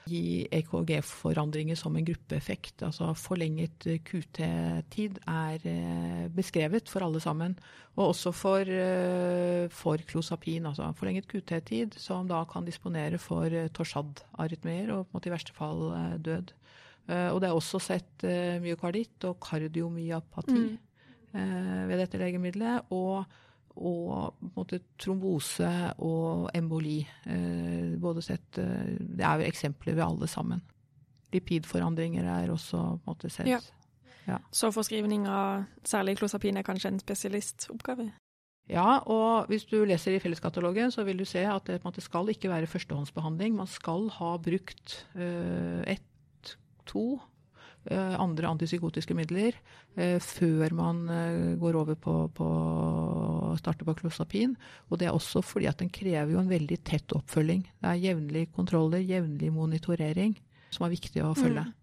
[0.09, 2.83] gi EKG-forandringer som en gruppeeffekt.
[2.85, 7.55] Altså forlenget QT-tid er eh, beskrevet for alle sammen.
[7.95, 13.69] Og også for, eh, for klosapin, altså forlenget QT-tid, som da kan disponere for eh,
[13.73, 15.89] torsad-arytmeer og i verste fall
[16.21, 16.53] død.
[17.05, 18.23] Og det er også sett
[18.63, 20.79] myokarditt og kardiomyopati
[21.35, 21.89] Mm.
[21.89, 22.87] ved dette legemiddelet.
[22.95, 23.25] Og,
[23.75, 25.69] og måte trombose
[26.03, 26.99] og emboli.
[27.27, 30.61] Eh, både sett, eh, det er jo eksempler ved alle sammen.
[31.33, 33.71] Lipidforandringer er også måte sett.
[34.25, 34.39] Ja.
[34.51, 38.09] Så forskrivning av særlig klosapin er kanskje en spesialistoppgave?
[38.65, 42.31] Ja, og hvis du leser i felleskatalogen, så vil du se at det måte skal
[42.33, 43.53] ikke være førstehåndsbehandling.
[43.59, 46.55] Man skal ha brukt uh, ett,
[46.89, 47.19] to
[47.93, 49.53] andre antipsykotiske midler
[49.99, 51.03] uh, før man
[51.61, 52.47] går over på, på
[53.59, 54.55] starte på klosapin.
[54.89, 57.65] Og det er også fordi at den krever jo en veldig tett oppfølging.
[57.81, 60.33] Det er jevnlige kontroller, jevnlig monitorering,
[60.73, 61.67] som er viktig å følge.
[61.67, 61.73] Mm.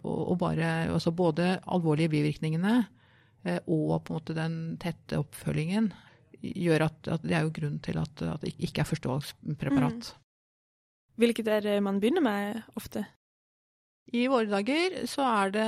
[0.00, 2.78] Og, og bare, altså både alvorlige bivirkningene
[3.40, 5.90] og på en måte den tette oppfølgingen
[6.40, 10.10] gjør at, at, det er jo grunnen til at, at det ikke er førstevalgspreparat.
[10.10, 10.26] Mm.
[11.20, 13.04] Hvilket er man begynner med ofte?
[14.10, 15.66] I våre dager så er det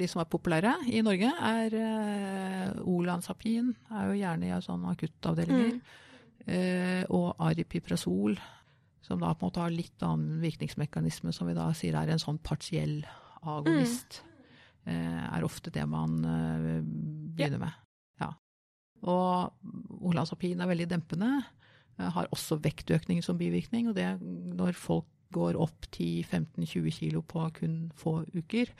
[0.00, 5.76] de som er populære i Norge, er uh, Olanzapin, er jo gjerne i sånne akuttavdelinger.
[5.76, 6.00] Mm.
[6.48, 8.38] Uh, og Aripiprazol,
[9.04, 12.22] som da på en måte har litt annen virkningsmekanisme, som vi da sier er en
[12.22, 13.02] sånn partiell
[13.42, 14.22] agonist.
[14.22, 14.28] Mm.
[14.88, 17.66] Uh, er ofte det man begynner yeah.
[17.68, 17.78] med.
[19.02, 19.50] Og
[20.06, 21.40] olanzapin er veldig dempende.
[21.98, 23.88] Har også vektøkning som bivirkning.
[23.90, 28.72] Og det når folk går opp 10-15-20 kilo på kun få uker,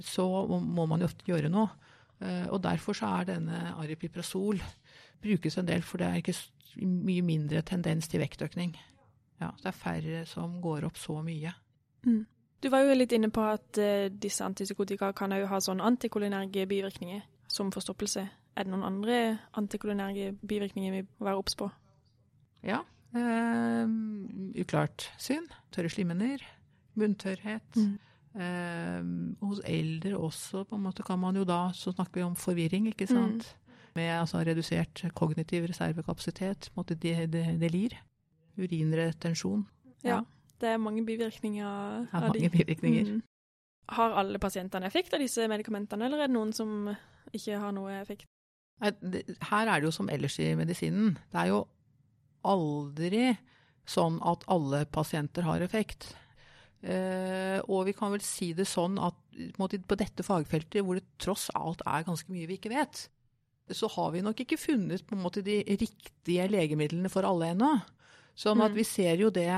[0.00, 1.72] så må man jo ofte gjøre noe.
[2.20, 4.60] Eh, og derfor så er denne aripiprazol
[5.24, 6.36] brukes en del, for det er ikke
[6.84, 8.74] mye mindre tendens til vektøkning.
[9.40, 11.52] Ja, det er færre som går opp så mye.
[12.04, 12.24] Mm.
[12.62, 16.64] Du var jo litt inne på at uh, disse antipsykotika kan jo ha sånn antikolinerge
[16.68, 18.24] bivirkninger, som forstoppelse.
[18.54, 19.18] Er det noen andre
[19.58, 21.68] antikolinerge bivirkninger vi må være obs på?
[22.64, 22.80] Ja.
[23.14, 23.86] Uh,
[24.58, 26.42] uklart syn, tørre slimhinner,
[26.98, 27.76] munntørrhet.
[27.78, 27.92] Mm.
[28.34, 32.34] Uh, hos eldre også, på en måte kan man jo da Så snakker vi om
[32.34, 33.46] forvirring, ikke sant.
[33.46, 33.76] Mm.
[33.94, 37.94] Med altså redusert kognitiv reservekapasitet, på en måte delir.
[38.58, 39.62] Urinretensjon.
[40.02, 40.08] Ja.
[40.08, 40.20] ja.
[40.60, 42.50] Det er mange bivirkninger av ja, mange de.
[42.50, 43.14] bivirkninger.
[43.14, 43.22] Mm.
[43.94, 46.88] Har alle pasientene effekt av disse medikamentene, eller er det noen som
[47.34, 48.26] ikke har noe effekt?
[48.82, 51.18] Her er det jo som ellers i medisinen.
[51.30, 51.64] Det er jo
[52.48, 53.32] aldri
[53.88, 56.12] sånn at alle pasienter har effekt.
[56.84, 59.16] Eh, og vi kan vel si det sånn at
[59.60, 63.06] på dette fagfeltet, hvor det tross alt er ganske mye vi ikke vet,
[63.72, 67.72] så har vi nok ikke funnet måte de riktige legemidlene for alle ennå.
[68.36, 68.76] Sånn at mm.
[68.76, 69.48] vi ser jo det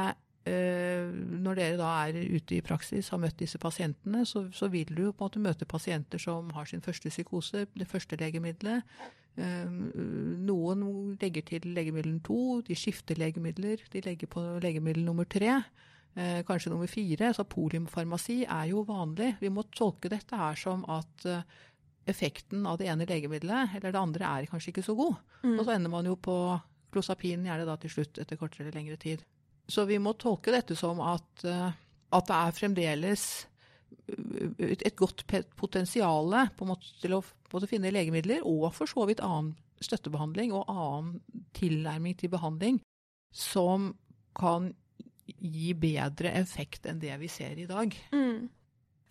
[0.46, 1.08] Eh,
[1.42, 5.08] når dere da er ute i praksis, har møtt disse pasientene, så, så, vil du
[5.10, 8.86] på en måte møte pasienter som har sin første psykose, det første legemiddelet.
[9.36, 9.66] Eh,
[10.48, 10.84] noen
[11.20, 13.82] legger til legemiddel to, de skifter legemidler.
[13.92, 15.62] De legger på legemiddel nummer tre,
[16.16, 17.32] eh, kanskje nummer fire.
[17.34, 19.36] Så polyfarmasi er jo vanlig.
[19.40, 21.26] Vi må tolke dette her som at
[22.06, 25.16] effekten av det ene legemiddelet eller det andre er kanskje ikke så god.
[25.42, 25.58] Mm.
[25.58, 26.36] Og så ender man jo på
[26.94, 29.24] klosapin gjerne da til slutt etter kortere eller lengre tid.
[29.68, 31.74] Så vi må tolke dette som at, eh,
[32.14, 33.55] at det er fremdeles eh,
[34.58, 35.24] et godt
[35.58, 36.34] potensial
[37.00, 41.20] til å, både finne legemidler, og for så vidt annen støttebehandling og annen
[41.56, 42.80] tilnærming til behandling,
[43.34, 43.92] som
[44.36, 44.70] kan
[45.26, 47.94] gi bedre effekt enn det vi ser i dag.
[48.14, 48.46] Mm.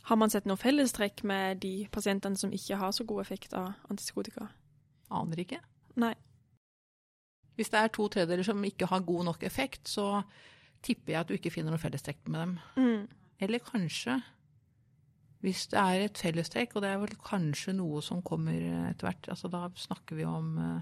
[0.06, 3.74] Har man sett noe fellestrekk med de pasientene som ikke har så god effekt av
[3.90, 4.48] antipsykotika?
[5.16, 5.60] Aner ikke.
[6.02, 6.14] Nei.
[7.56, 10.22] Hvis det er to tredjedeler som ikke har god nok effekt, så
[10.86, 12.56] tipper jeg at du ikke finner noe fellestrekk med dem.
[12.78, 13.06] Mm.
[13.46, 14.20] Eller kanskje,
[15.46, 18.56] hvis det er et fellestrekk, og det er vel kanskje noe som kommer
[18.90, 20.80] etter hvert, altså da snakker vi om uh,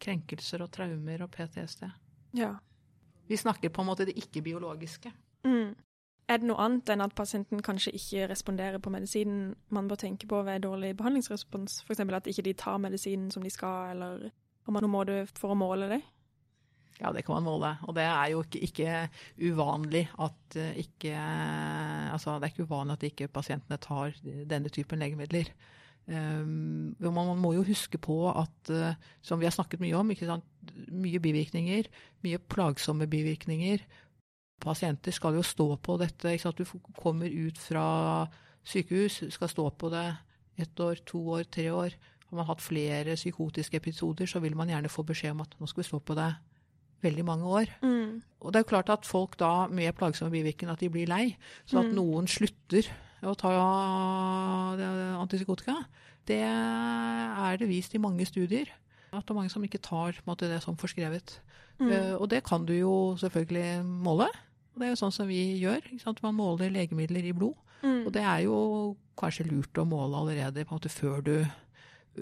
[0.00, 1.86] krenkelser og traumer og PTSD.
[2.36, 2.54] Ja.
[3.30, 5.12] Vi snakker på en måte det ikke-biologiske.
[5.48, 5.72] Mm.
[6.30, 10.28] Er det noe annet enn at pasienten kanskje ikke responderer på medisinen man bør tenke
[10.30, 11.80] på ved dårlig behandlingsrespons?
[11.86, 12.04] F.eks.
[12.04, 15.58] at ikke de tar medisinen som de skal, eller har man noen måte for å
[15.58, 16.02] måle det?
[17.00, 17.72] Ja, det kan man måle.
[17.88, 18.94] Og det er jo ikke, ikke
[19.50, 25.00] uvanlig at eh, ikke Altså, det er ikke uvanlig at ikke pasientene tar denne typen
[25.00, 25.48] legemidler.
[26.10, 30.10] Um, man må jo huske på at, uh, som vi har snakket mye om,
[30.90, 31.86] mye bivirkninger,
[32.26, 33.84] mye plagsomme bivirkninger.
[34.60, 36.34] Pasienter skal jo stå på dette.
[36.58, 36.64] Du
[36.98, 38.26] kommer ut fra
[38.66, 40.08] sykehus, skal stå på det
[40.58, 41.94] ett år, to år, tre år.
[42.26, 45.66] Har man hatt flere psykotiske episoder, så vil man gjerne få beskjed om at nå
[45.66, 46.32] skal vi stå på det
[47.04, 47.70] veldig mange år.
[47.84, 48.20] Mm.
[48.40, 51.36] Og det er klart at folk da med plagsomme bivirkninger at de blir lei.
[51.68, 51.96] Så at mm.
[51.96, 52.88] noen slutter
[53.26, 53.52] å ta
[55.20, 55.76] antipsykotika,
[56.28, 58.70] det er det vist i mange studier.
[59.10, 61.40] At det er mange som ikke tar måte, det som forskrevet.
[61.80, 61.90] Mm.
[61.90, 64.28] Uh, og det kan du jo selvfølgelig måle.
[64.70, 65.82] Og det er jo sånn som vi gjør.
[66.22, 67.58] Man måler legemidler i blod.
[67.82, 68.04] Mm.
[68.06, 68.56] Og det er jo
[69.20, 71.34] kanskje lurt å måle allerede måte før du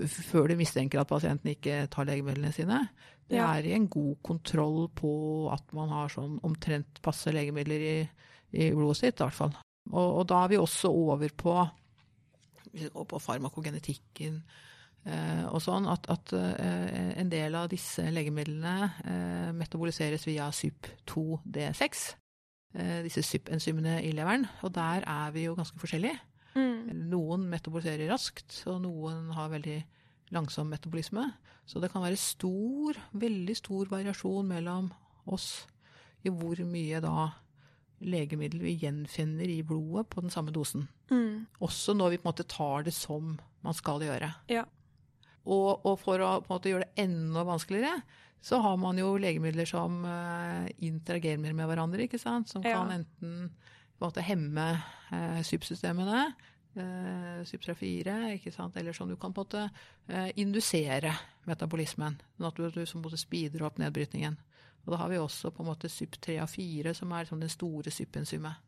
[0.07, 2.83] før du mistenker at pasienten ikke tar legemidlene sine.
[3.29, 3.49] Det ja.
[3.57, 5.11] er i en god kontroll på
[5.53, 7.97] at man har sånn omtrent passe legemidler i,
[8.57, 9.53] i blodet sitt, i hvert fall.
[9.91, 11.57] Og, og da er vi også over på,
[13.09, 14.39] på farmakogenetikken
[15.09, 22.09] eh, og sånn, at, at eh, en del av disse legemidlene eh, metaboliseres via SUP2D6.
[22.77, 24.47] Eh, disse SUP-enzymene i leveren.
[24.63, 26.17] Og der er vi jo ganske forskjellige.
[26.55, 27.09] Mm.
[27.11, 29.79] Noen metaboliserer raskt, og noen har veldig
[30.35, 31.27] langsom metabolisme.
[31.69, 34.91] Så det kan være stor, veldig stor variasjon mellom
[35.29, 35.67] oss
[36.25, 37.29] i hvor mye da
[37.99, 40.87] legemiddel vi gjenfinner i blodet på den samme dosen.
[41.11, 41.47] Mm.
[41.65, 44.31] Også når vi på en måte tar det som man skal gjøre.
[44.53, 44.65] Ja.
[45.49, 48.03] Og, og for å måte gjøre det enda vanskeligere,
[48.45, 52.49] så har man jo legemidler som uh, interagerer mer med hverandre, ikke sant?
[52.53, 52.77] Som Ja.
[52.79, 53.51] kan enten på en
[54.05, 54.69] måte hemme
[55.11, 56.21] eh, SUP-systemene,
[56.79, 58.77] uh, SUP34, ikke sant?
[58.79, 59.65] eller sånn du kan på en måte
[60.13, 61.15] eh, indusere
[61.49, 62.19] metabolismen.
[62.37, 64.39] Sånn at du, som på måte speeder opp nedbrytningen.
[64.87, 67.53] Og da har vi også på en måte SUP3 og 4, som er liksom den
[67.53, 68.65] store SUP-enzymet.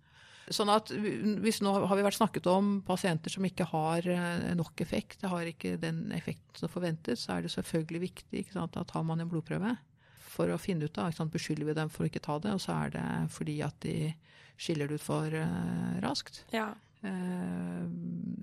[0.50, 4.82] Sånn at hvis Nå har vi vært snakket om pasienter som ikke har eh, nok
[4.82, 9.06] effekt, det har ikke den effekten som forventes, så er det selvfølgelig viktig at tar
[9.06, 9.76] man en blodprøve
[10.30, 12.52] for å finne ut av, ikke sant, beskylder vi dem for å ikke ta det,
[12.54, 13.94] og så er det fordi at de
[14.60, 16.44] skiller det ut for eh, raskt.
[16.54, 16.68] Ja.
[17.02, 17.84] Eh,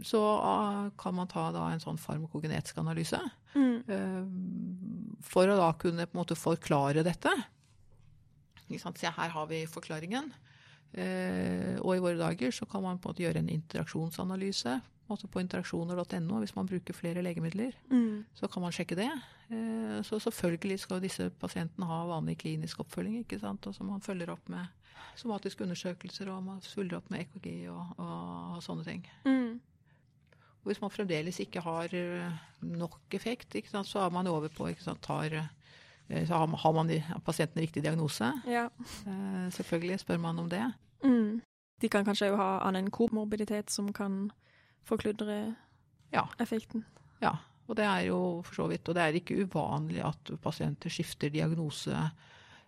[0.07, 3.21] så ah, kan man ta da en sånn farmakogenetisk analyse
[3.57, 3.77] Mm.
[3.89, 7.31] eh, for å da kunne på en måte forklare dette.
[8.67, 10.27] Se, her har vi forklaringen.
[10.97, 14.75] Og i våre dager så kan man på en måte gjøre en interaksjonsanalyse
[15.09, 17.75] måte på interaksjoner.no hvis man bruker flere legemidler.
[17.91, 18.25] Mm.
[18.35, 19.09] Så kan man sjekke det.
[19.49, 23.21] Eh, så selvfølgelig skal disse pasientene ha vanlig klinisk oppfølging.
[23.23, 23.67] ikke sant?
[23.67, 24.65] Og så man følger opp med
[25.17, 29.07] somatiske undersøkelser og man følger opp med EKG og, og sånne ting.
[29.25, 29.59] Mm.
[30.61, 34.51] Og hvis man fremdeles ikke har eh, nok effekt, ikke sant, så er man over
[34.53, 38.33] på ikke sant, tar, eh, så har, man har pasienten riktig diagnose.
[38.47, 38.67] Ja.
[39.55, 40.65] Selvfølgelig spør man om det.
[41.03, 41.41] Mm.
[41.81, 44.31] De kan kanskje ha annen komorbiditet som kan
[44.87, 45.37] forkludre
[46.13, 46.23] Ja.
[46.39, 46.85] effekten.
[47.21, 47.35] Ja,
[47.67, 48.87] og det er jo for så vidt.
[48.87, 51.95] Og det er ikke uvanlig at pasienter skifter diagnose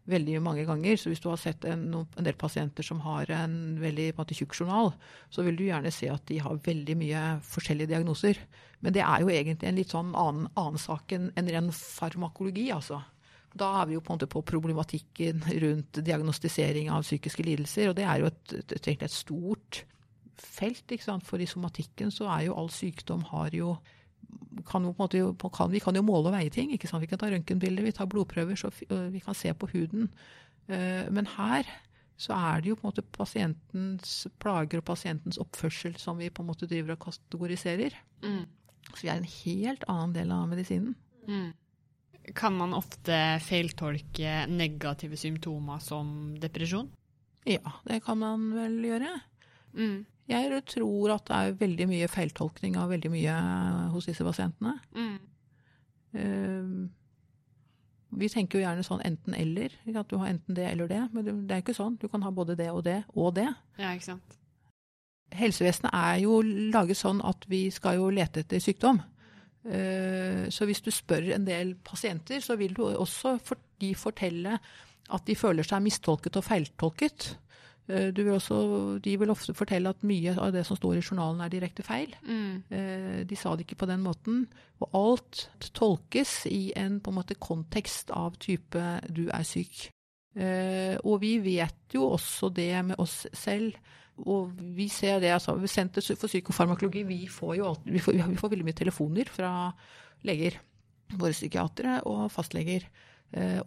[0.10, 0.98] veldig mange ganger.
[0.98, 4.56] Så hvis du har sett en, en del pasienter som har en veldig måte, tjukk
[4.58, 4.92] journal,
[5.30, 8.42] så vil du gjerne se at de har veldig mye forskjellige diagnoser.
[8.82, 12.70] Men det er jo egentlig en litt sånn annen, annen sak enn en ren farmakologi,
[12.74, 13.02] altså.
[13.60, 18.20] Da er vi jo på på problematikken rundt diagnostisering av psykiske lidelser, og det er
[18.22, 19.84] jo et, et, et, et stort
[20.42, 20.92] felt.
[21.26, 23.78] For i somatikken så er jo all sykdom har jo
[24.70, 25.22] kan jo måte,
[25.56, 26.70] kan, Vi kan jo måle og veie ting.
[26.72, 27.02] ikke sant?
[27.02, 28.70] Vi kan ta røntgenbilder, vi tar blodprøver, så
[29.10, 30.10] vi kan se på huden.
[30.68, 31.66] Eh, Men her
[32.20, 36.44] så er det jo på en måte pasientens plager og pasientens oppførsel som vi på
[36.44, 37.96] en måte driver og kategoriserer.
[38.22, 38.46] Mm.
[38.94, 40.96] Så vi er en helt annen del av medisinen.
[41.28, 41.54] Mm.
[42.36, 46.92] Kan man ofte feiltolke negative symptomer som depresjon?
[47.48, 49.16] Ja, det kan man vel gjøre.
[49.74, 50.06] Mm.
[50.30, 53.36] Jeg tror at det er veldig mye feiltolkning av veldig mye
[53.96, 54.76] hos disse pasientene.
[54.94, 55.20] Mm.
[56.14, 56.88] Eh,
[58.20, 59.74] Vi tenker jo gjerne sånn enten-eller.
[59.96, 61.02] At du har enten det eller det.
[61.14, 61.98] Men det er ikke sånn.
[62.02, 63.48] Du kan ha både det og det og det.
[63.78, 64.38] Ja, ikke sant.
[65.38, 68.98] Helsevesenet er jo laget sånn at vi skal jo lete etter sykdom.
[69.66, 73.38] Eh, Så hvis du spør en del pasienter, så vil du også
[73.80, 74.60] de fortelle
[75.10, 77.36] at de føler seg mistolket og feiltolket.
[77.90, 81.02] Eh, Du vil også, de vil ofte fortelle at mye av det som står i
[81.02, 82.14] journalen er direkte feil.
[82.24, 82.64] Mm.
[82.70, 84.48] Eh, De sa det ikke på den måten.
[84.80, 89.90] Og alt tolkes i en på en måte kontekst av type 'du er syk'.
[90.36, 93.74] Eh, Og vi vet jo også det med oss selv.
[94.18, 98.36] Og vi ser det, altså Senter for psykofarmakologi, vi får jo alt, vi får, vi
[98.36, 99.72] får veldig mye telefoner fra
[100.24, 100.60] leger,
[101.18, 102.84] våre psykiatere og fastleger,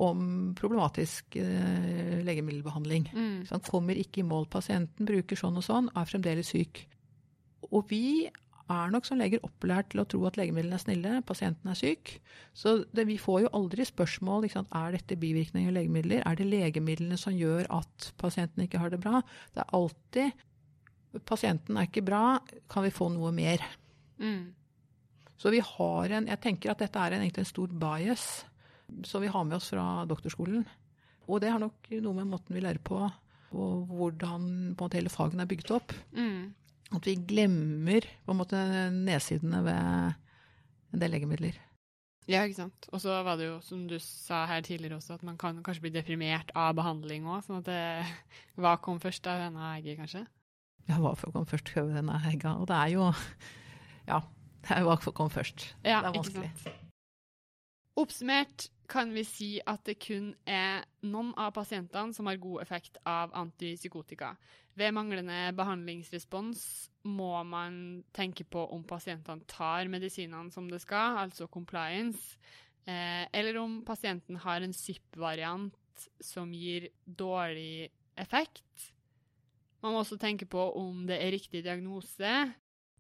[0.03, 3.11] om problematisk eh, legemiddelbehandling.
[3.15, 3.35] Mm.
[3.47, 4.49] Så han kommer ikke i mål.
[4.51, 6.85] Pasienten bruker sånn og sånn, er fremdeles syk.
[7.71, 8.29] Og vi
[8.73, 12.17] er nok som leger opplært til å tro at legemidlene er snille, pasienten er syk.
[12.57, 14.73] Så det, vi får jo aldri spørsmål ikke sant?
[14.79, 16.25] er dette bivirkninger av legemidler.
[16.27, 19.23] Er det legemidlene som gjør at pasienten ikke har det bra?
[19.55, 20.43] Det er alltid
[21.29, 22.41] pasienten er ikke bra,
[22.73, 23.63] kan vi få noe mer?
[24.23, 24.55] Mm.
[25.37, 28.27] Så vi har en, jeg tenker at dette er en, egentlig en stor bias
[29.09, 30.65] som vi har med oss fra doktorskolen.
[31.31, 32.99] Og det har nok noe med måten vi lærer på,
[33.53, 35.95] og hvordan på en måte hele fagene er bygget opp.
[36.17, 36.53] Mm.
[36.93, 38.63] At vi glemmer på en måte
[38.93, 40.17] nedsidene ved
[40.93, 41.61] en del legemidler.
[42.31, 42.87] Ja, ikke sant.
[42.95, 45.87] Og så var det jo, som du sa her tidligere også, at man kan kanskje
[45.87, 47.43] bli deprimert av behandling òg.
[47.47, 47.81] Sånn at det
[48.61, 50.23] Hva kom først av høna og egget, kanskje?
[50.89, 51.73] Ja, hva kom først?
[51.79, 52.55] av denne hegga.
[52.61, 53.09] Og det er jo
[54.11, 54.23] Ja,
[54.63, 55.73] det er hva kom først.
[55.83, 56.77] Ja, Det er vanskelig.
[57.99, 62.99] Oppsummert kan vi si at det kun er noen av pasientene som har god effekt
[63.09, 64.35] av antipsykotika.
[64.77, 66.63] Ved manglende behandlingsrespons
[67.09, 72.37] må man tenke på om pasientene tar medisinene som det skal, altså compliance,
[72.87, 78.93] eh, eller om pasienten har en SIP-variant som gir dårlig effekt.
[79.83, 82.53] Man må også tenke på om det er riktig diagnose,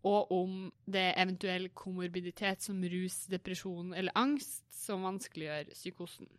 [0.09, 0.55] og om
[0.91, 6.31] det er eventuell komorbiditet som rus, depresjon eller angst som vanskeliggjør psykosen.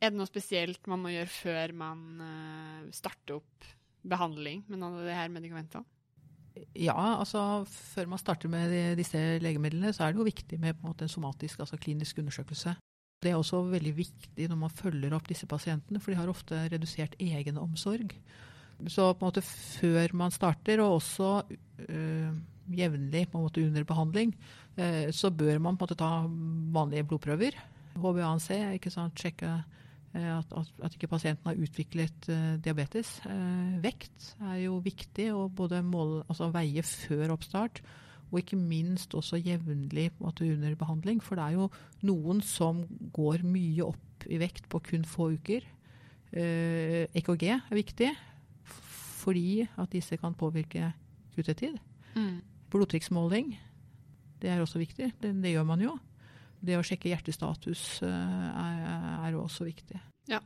[0.00, 3.70] Er det noe spesielt man må gjøre før man uh, starter opp
[4.00, 5.84] behandling med noen av her medikamentene?
[6.74, 10.94] Ja, altså før man starter med disse legemidlene, så er det jo viktig med en,
[10.96, 12.74] en somatisk, altså klinisk undersøkelse.
[13.20, 16.58] Det er også veldig viktig når man følger opp disse pasientene, for de har ofte
[16.72, 18.14] redusert egenomsorg.
[18.88, 21.42] Så på en måte før man starter, og også
[21.90, 22.30] øh,
[22.70, 24.34] jevnlig på en måte under behandling,
[24.78, 26.10] øh, så bør man på en måte ta
[26.76, 27.58] vanlige blodprøver.
[27.98, 29.50] HbA1c, ikke sant, sjekke
[30.14, 32.30] øh, at, at, ikke pasienten har utviklet
[32.64, 33.18] diabetes.
[33.82, 37.82] Vekt er jo viktig å både måle, altså veie før oppstart,
[38.30, 41.18] og ikke minst også jevnlig under behandling.
[41.22, 41.70] For det er jo
[42.06, 45.66] noen som går mye opp i vekt på kun få uker.
[46.30, 48.12] EKG er viktig
[49.20, 50.92] fordi at disse kan påvirke
[51.40, 51.80] QT-tid.
[52.14, 52.38] Mm.
[52.70, 53.56] Blodtrykksmåling,
[54.42, 55.12] det er også viktig.
[55.20, 55.96] Det, det, gjør man jo.
[56.60, 58.80] Det å sjekke hjertestatus uh, er,
[59.26, 60.00] er også viktig.
[60.30, 60.40] Ja.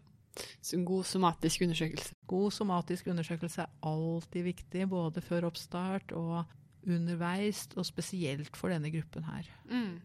[0.63, 2.17] Så en god somatisk undersøkelse.
[2.31, 6.43] God somatisk undersøkelse er alltid viktig, både før oppstart og
[6.85, 9.49] underveis, og spesielt for denne gruppen her.
[9.71, 10.01] Mm.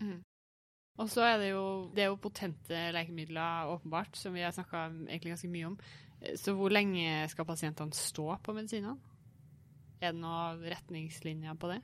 [0.00, 0.18] Mm.
[1.00, 1.64] Og så er det jo,
[1.94, 4.88] det er jo potente legemidler, åpenbart, som vi har snakka
[5.22, 5.78] ganske mye om.
[6.36, 8.98] Så hvor lenge skal pasientene stå på medisinene?
[10.00, 11.80] Er det noen retningslinjer på det?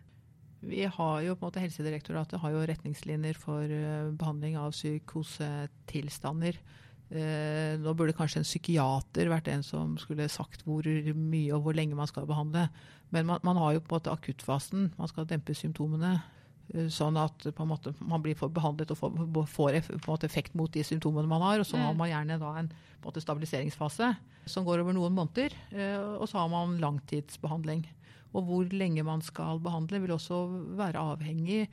[0.67, 6.59] Vi har jo på en måte Helsedirektoratet har jo retningslinjer for uh, behandling av psykosetilstander.
[7.07, 11.77] Eh, nå burde kanskje en psykiater vært en som skulle sagt hvor mye og hvor
[11.79, 12.65] lenge man skal behandle.
[13.15, 14.89] Men man, man har jo på en måte akuttfasen.
[14.97, 16.17] Man skal dempe symptomene.
[16.73, 21.45] Uh, sånn at måte, man blir behandlet og får, får effekt mot de symptomene man
[21.45, 21.61] har.
[21.63, 21.85] Og så mm.
[21.85, 22.73] har man gjerne da en
[23.05, 24.11] måte, stabiliseringsfase
[24.51, 25.55] som går over noen måneder.
[25.77, 27.85] Eh, og så har man langtidsbehandling.
[28.37, 30.43] Og hvor lenge man skal behandle, vil også
[30.79, 31.65] være avhengig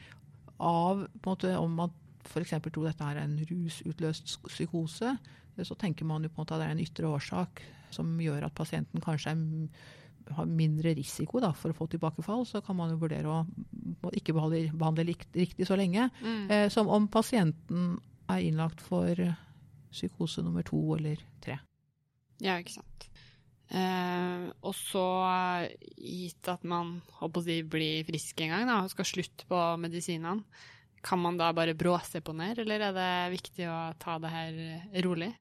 [0.63, 1.93] av måte, om man
[2.23, 2.55] f.eks.
[2.71, 5.15] tror dette er en rusutløst psykose.
[5.59, 7.61] Så tenker man jo på en måte at det er en ytre årsak
[7.93, 9.67] som gjør at pasienten kanskje er,
[10.33, 12.45] har mindre risiko da, for å få tilbakefall.
[12.49, 13.43] Så kan man jo vurdere å,
[14.15, 16.07] ikke behandle, behandle riktig så lenge.
[16.23, 16.43] Mm.
[16.47, 17.97] Eh, som om pasienten
[18.31, 19.19] er innlagt for
[19.93, 21.59] psykose nummer to eller tre.
[22.41, 23.09] Ja, ikke sant.
[23.73, 25.05] Eh, og så,
[25.97, 30.45] gitt at man håper å blir frisk en gang da, og skal slutte på medisinene,
[31.03, 32.21] kan man da bare bråse
[32.63, 34.59] eller er det viktig å ta det her
[35.03, 35.33] rolig?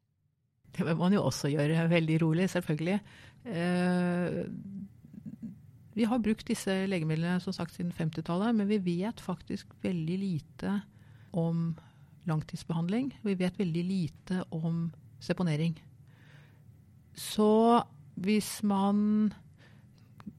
[0.72, 2.98] Det må man jo også gjøre veldig rolig, selvfølgelig.
[3.52, 4.40] Eh,
[5.92, 10.78] vi har brukt disse legemidlene som sagt siden 50-tallet, men vi vet faktisk veldig lite
[11.36, 11.74] om
[12.28, 13.12] langtidsbehandling.
[13.22, 14.86] Vi vet veldig lite om
[15.22, 15.76] seponering.
[17.14, 17.82] Så
[18.20, 19.32] hvis man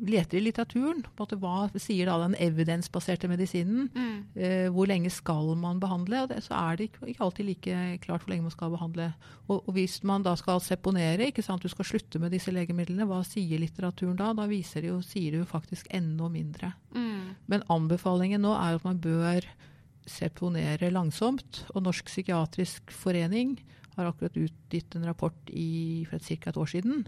[0.03, 4.15] leter i litteraturen på at hva sier da den evidensbaserte medisinen, mm.
[4.36, 7.82] eh, hvor lenge skal man behandle, og det, så er det ikke, ikke, alltid like
[8.05, 9.09] klart hvor lenge man skal behandle.
[9.47, 13.07] Og, og, hvis man da skal seponere, ikke sant, du skal slutte med disse legemidlene,
[13.09, 14.32] hva sier litteraturen da?
[14.38, 16.74] Da viser det jo, sier det jo faktisk enda mindre.
[16.95, 17.36] Mm.
[17.51, 19.47] Men anbefalingen nå er at man bør
[20.09, 21.63] seponere langsomt.
[21.74, 23.55] Og Norsk psykiatrisk forening
[23.95, 26.49] har akkurat utgitt en rapport i, for ca.
[26.49, 27.05] et år siden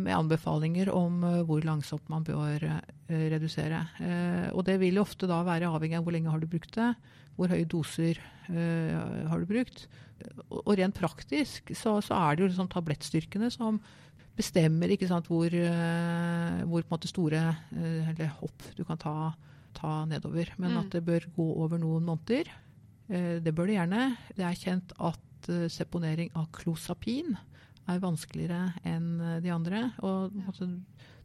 [0.00, 3.84] med anbefalinger om eh, hvor langsomt man bør eh, redusere.
[4.52, 6.92] Og det vil ofte da være avhengig av hvor lenge har du brukt det,
[7.38, 8.18] hvor høye doser
[8.48, 9.84] har du brukt.
[10.48, 13.76] Og rent praktisk så, så er det jo liksom tablettstyrkene som
[14.38, 15.52] bestemmer sant, hvor,
[16.70, 17.42] hvor store
[18.40, 19.18] hopp du kan ta
[19.78, 20.52] ta nedover.
[20.56, 20.80] Men mm.
[20.82, 22.50] at det bør gå over noen måneder.
[23.08, 24.04] Eh, det bør det gjerne.
[24.36, 27.36] Det er kjent at eh, seponering av klosapin
[27.88, 29.88] er vanskeligere enn eh, de andre.
[30.04, 30.68] Og altså,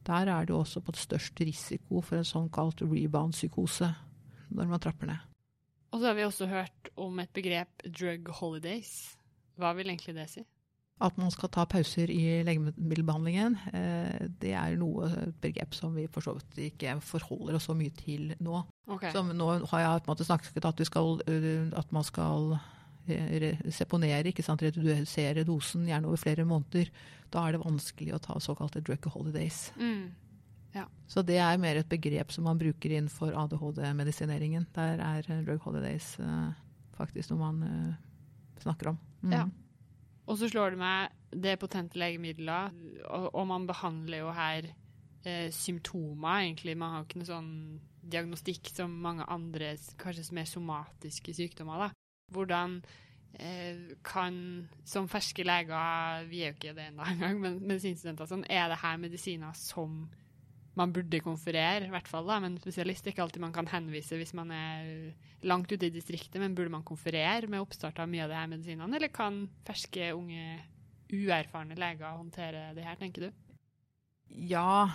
[0.07, 3.91] der er det også på størst risiko for en sånn kalt rebound-psykose
[4.53, 5.30] når man trapper ned.
[5.93, 9.16] Og så har vi også hørt om et begrep 'drug holidays'.
[9.61, 10.43] Hva vil egentlig det si?
[11.03, 15.09] At man skal ta pauser i legemiddelbehandlingen, eh, det er noe
[15.41, 18.61] begrep som vi for så vidt ikke forholder oss så mye til nå.
[18.88, 19.11] Okay.
[19.11, 22.57] Så nå har jeg på en måte snakket at, skal, eh, at man skal
[23.74, 26.91] seponere, ikke sant, redusere dosen, gjerne over flere måneder.
[27.34, 29.72] Da er det vanskelig å ta såkalte drug holidays.
[29.80, 30.12] Mm.
[30.74, 30.88] Ja.
[31.08, 34.70] Så det er mer et begrep som man bruker innenfor ADHD-medisineringen.
[34.74, 36.16] Der er drug holidays
[36.97, 37.97] faktisk noe man
[38.64, 39.01] snakker om.
[39.22, 39.36] Mm.
[39.36, 39.43] Ja.
[40.30, 42.72] Og så slår det meg det potente legemidler,
[43.10, 44.70] og, og man behandler jo her
[45.26, 46.78] eh, symptomer, egentlig.
[46.80, 47.51] Man har ikke noe sånn
[48.04, 51.88] diagnostikk som mange andre, kanskje mer somatiske sykdommer.
[51.88, 52.03] da.
[52.34, 52.80] Hvordan
[53.40, 54.36] eh, kan,
[54.88, 58.82] som ferske leger, vi er jo ikke det ennå engang, men medisinstudenter sånn, er det
[58.84, 60.04] her medisiner som
[60.74, 63.06] man burde konferere, i hvert fall da, men spesialist.
[63.06, 64.88] Er ikke alltid man kan henvise hvis man er
[65.46, 68.50] langt ute i distriktet, men burde man konferere med oppstart av mye av de her
[68.50, 70.58] medisinene, eller kan ferske, unge,
[71.14, 73.44] uerfarne leger håndtere det her, tenker du?
[74.50, 74.90] Ja,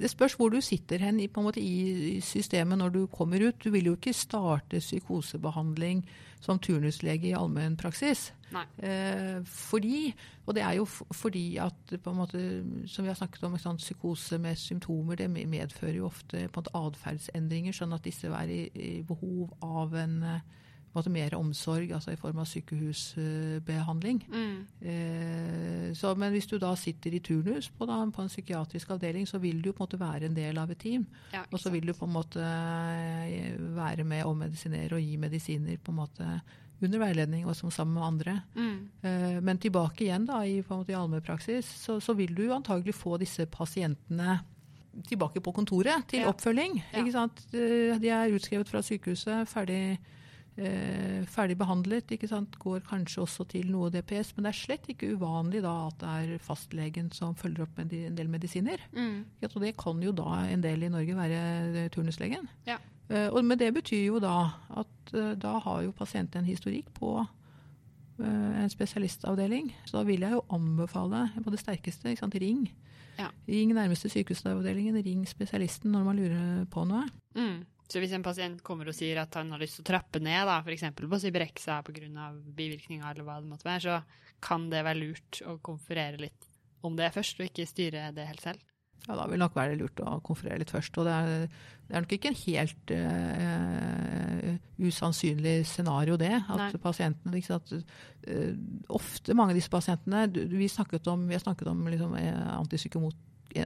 [0.00, 3.58] det spørs hvor du sitter hen i, måte, i, systemet når du kommer ut.
[3.60, 6.02] Du vil jo ikke starte psykosebehandling
[6.40, 8.30] som turnuslege i allmennpraksis.
[8.82, 10.14] Eh, fordi,
[10.46, 12.40] og det er jo fordi at måte,
[12.88, 16.72] som vi har snakket om, sånn, psykose med symptomer det medfører jo ofte på en
[16.80, 20.18] atferdsendringer, sånn at disse er i, i behov av en
[20.96, 24.22] måte, mer omsorg, altså i form av sykehusbehandling.
[24.30, 24.54] Mm.
[24.92, 29.28] Eh, så, men hvis du da sitter i turnus på, da, på, en psykiatrisk avdeling,
[29.28, 31.06] så vil du på en måte være en del av et team.
[31.34, 35.20] Ja, og så vil du på en måte eh, være med å medisinere og gi
[35.20, 36.32] medisiner på en måte
[36.80, 38.36] under veiledning og som sammen med andre.
[38.56, 38.78] Mm.
[39.02, 42.96] Eh, men tilbake igjen da, i, på måte, i allmennpraksis, så, så vil du antagelig
[42.96, 44.40] få disse pasientene
[45.06, 46.30] tilbake på kontoret til ja.
[46.32, 46.80] oppfølging.
[46.92, 47.04] Ja.
[47.04, 50.00] Eh, de er utskrevet fra sykehuset, ferdig
[50.56, 52.10] eh, ferdig behandlet.
[52.10, 52.58] ikke sant?
[52.58, 56.14] Går kanskje også til noe DPS, men det er slett ikke uvanlig da at det
[56.20, 58.82] er fastlegen som følger opp med en del medisiner.
[58.92, 59.24] Mm.
[59.42, 61.42] Ja, det kan jo da en del i Norge være
[61.84, 62.48] eh, turnuslegen.
[62.68, 62.78] Ja.
[63.10, 64.36] Eh, og, men det betyr jo da
[64.78, 69.72] at eh, da har jo pasienten en historikk på eh, en spesialistavdeling.
[69.84, 72.68] Så da vil jeg jo anbefale på det sterkeste ikke sant, ring.
[73.18, 73.28] Ja.
[73.48, 77.04] Ring nærmeste sykehusavdelingen, ring spesialisten når man lurer på noe.
[77.36, 77.66] Mm.
[77.90, 80.44] Så hvis en pasient kommer og sier at han har lyst til å trappe ned,
[80.46, 80.86] da, f.eks.
[80.94, 82.30] på Cybrexa pga.
[82.54, 86.46] bivirkninger eller hva det måtte være, så kan det være lurt å konferere litt
[86.86, 88.66] om det først, og ikke styre det helt selv.
[89.06, 90.96] Ja, da vil nok være lurt å konferere litt først.
[91.00, 91.46] Og det er,
[91.88, 96.34] det er nok ikke en helt uh, usannsynlig scenario, det.
[96.36, 96.82] At Nei.
[96.82, 97.96] pasientene liksom, at,
[98.28, 98.52] uh,
[99.00, 100.68] Ofte mange av disse pasientene Vi,
[101.08, 102.14] om, vi har snakket om liksom,
[102.60, 103.16] antipsykomot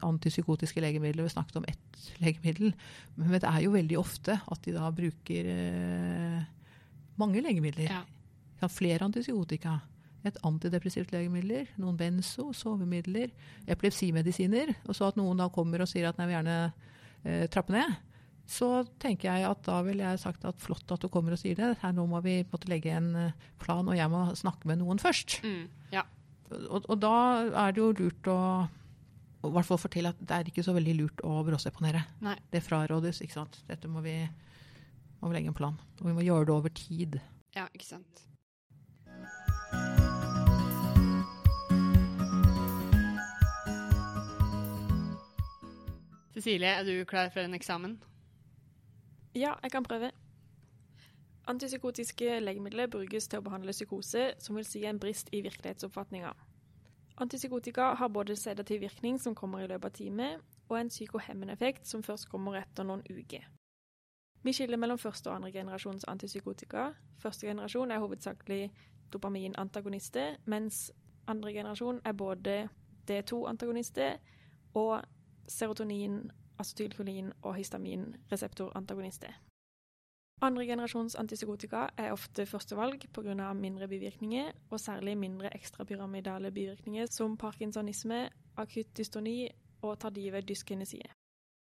[0.02, 1.26] antipsykotiske legemidler.
[1.26, 2.74] Vi snakket om ett legemiddel.
[3.16, 6.44] Men det er jo veldig ofte at de da bruker eh,
[7.20, 7.90] mange legemidler.
[7.90, 8.68] Ja.
[8.72, 9.78] Flere antipsykotika.
[10.24, 13.28] Et antidepressivt legemiddel, noen benzo, sovemidler,
[13.68, 14.72] epilepsimedisiner.
[14.88, 17.98] Og så at noen da kommer og sier at nei, vil gjerne eh, trappe ned.
[18.48, 18.68] Så
[19.00, 21.70] tenker jeg at da ville jeg sagt at flott at du kommer og sier det.
[21.80, 25.00] Her nå må vi måtte legge en eh, plan, og jeg må snakke med noen
[25.00, 25.38] først.
[25.44, 26.04] Mm, ja.
[26.68, 27.14] og, og da
[27.66, 28.40] er det jo lurt å
[29.48, 32.04] i hvert fall fortelle at det er ikke så veldig lurt å bråseponere.
[32.24, 32.36] Nei.
[32.52, 33.22] Det frarådes.
[33.24, 33.60] ikke sant?
[33.68, 34.16] Dette må vi,
[35.20, 35.78] må vi legge en plan.
[36.00, 37.18] Og vi må gjøre det over tid.
[37.56, 38.24] Ja, ikke sant.
[46.34, 47.98] Cecilie, er du klar for en eksamen?
[49.34, 50.10] Ja, jeg kan prøve.
[51.46, 56.32] Antipsykotiske legemidler brukes til å behandle psykose, som vil si en brist i virkelighetsoppfatninga.
[57.16, 60.28] Antipsykotika har både sedativ virkning, som kommer i løpet av time,
[60.68, 63.44] og en psykohemmende effekt, som først kommer etter noen uker.
[64.42, 66.90] Vi skiller mellom første og andre generasjons antipsykotika.
[67.18, 68.72] Første generasjon er hovedsakelig
[69.12, 70.92] dopaminantagonister, mens
[71.26, 72.68] andre generasjon er både
[73.10, 74.18] D2-antagonister
[74.74, 75.02] og
[75.48, 79.32] serotonin, acetylkolin og histaminreseptorantagonister.
[80.42, 83.52] Andre generasjons antipsykotika er ofte førstevalg pga.
[83.54, 89.48] mindre bivirkninger, og særlig mindre ekstrapyramidale bivirkninger som parkinsonisme, akutt dystoni
[89.82, 91.06] og tardive dyskinesie.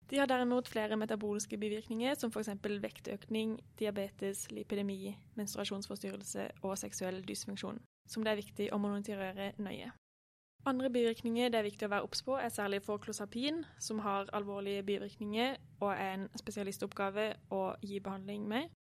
[0.10, 2.50] De har derimot flere metaboliske bivirkninger, som f.eks.
[2.64, 9.92] vektøkning, diabetes, lipidemi, menstruasjonsforstyrrelse og seksuell dysfunksjon, som det er viktig å monitorere nøye.
[10.68, 14.28] Andre bivirkninger det er viktig å være obs på, er særlig for klosapin, som har
[14.36, 18.74] alvorlige bivirkninger og er en spesialistoppgave å gi behandling med.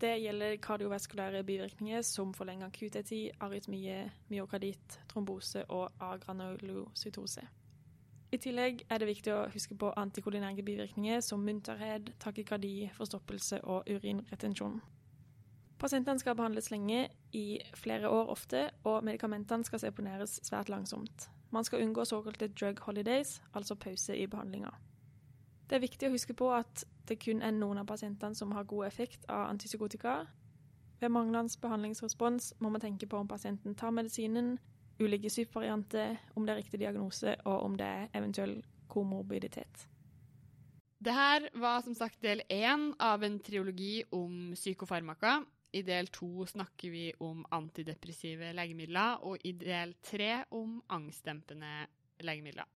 [0.00, 3.98] Det gjelder kardiovaskulære bivirkninger som forlenga QT10, arytmie,
[4.32, 7.44] myokarditt, trombose og agranulocytose.
[8.32, 13.92] I tillegg er det viktig å huske på antikolinære bivirkninger som munterhet, takykardi, forstoppelse og
[13.92, 14.80] urinretensjon.
[15.78, 21.28] Pasientene skal behandles lenge, i flere år ofte, og medikamentene skal seponeres svært langsomt.
[21.52, 24.70] Man skal unngå såkalte drug holidays, altså pause i behandlinga.
[25.68, 28.68] Det er viktig å huske på at det kun er noen av pasientene som har
[28.70, 30.22] god effekt av antipsykotika.
[31.00, 34.56] Ved manglende behandlingsrespons må man tenke på om pasienten tar medisinen,
[35.00, 39.88] ulike supervarianter, om det er riktig diagnose, og om det er eventuell komorbiditet.
[41.04, 45.42] Det her var som sagt del én av en triologi om psykofarmaka.
[45.76, 51.86] I del to snakker vi om antidepressive legemidler, og i del tre om angstdempende
[52.24, 52.68] legemidler.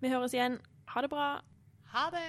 [0.00, 0.60] Vi høres igjen.
[0.88, 1.30] Ha det bra.
[1.92, 2.28] Ha det!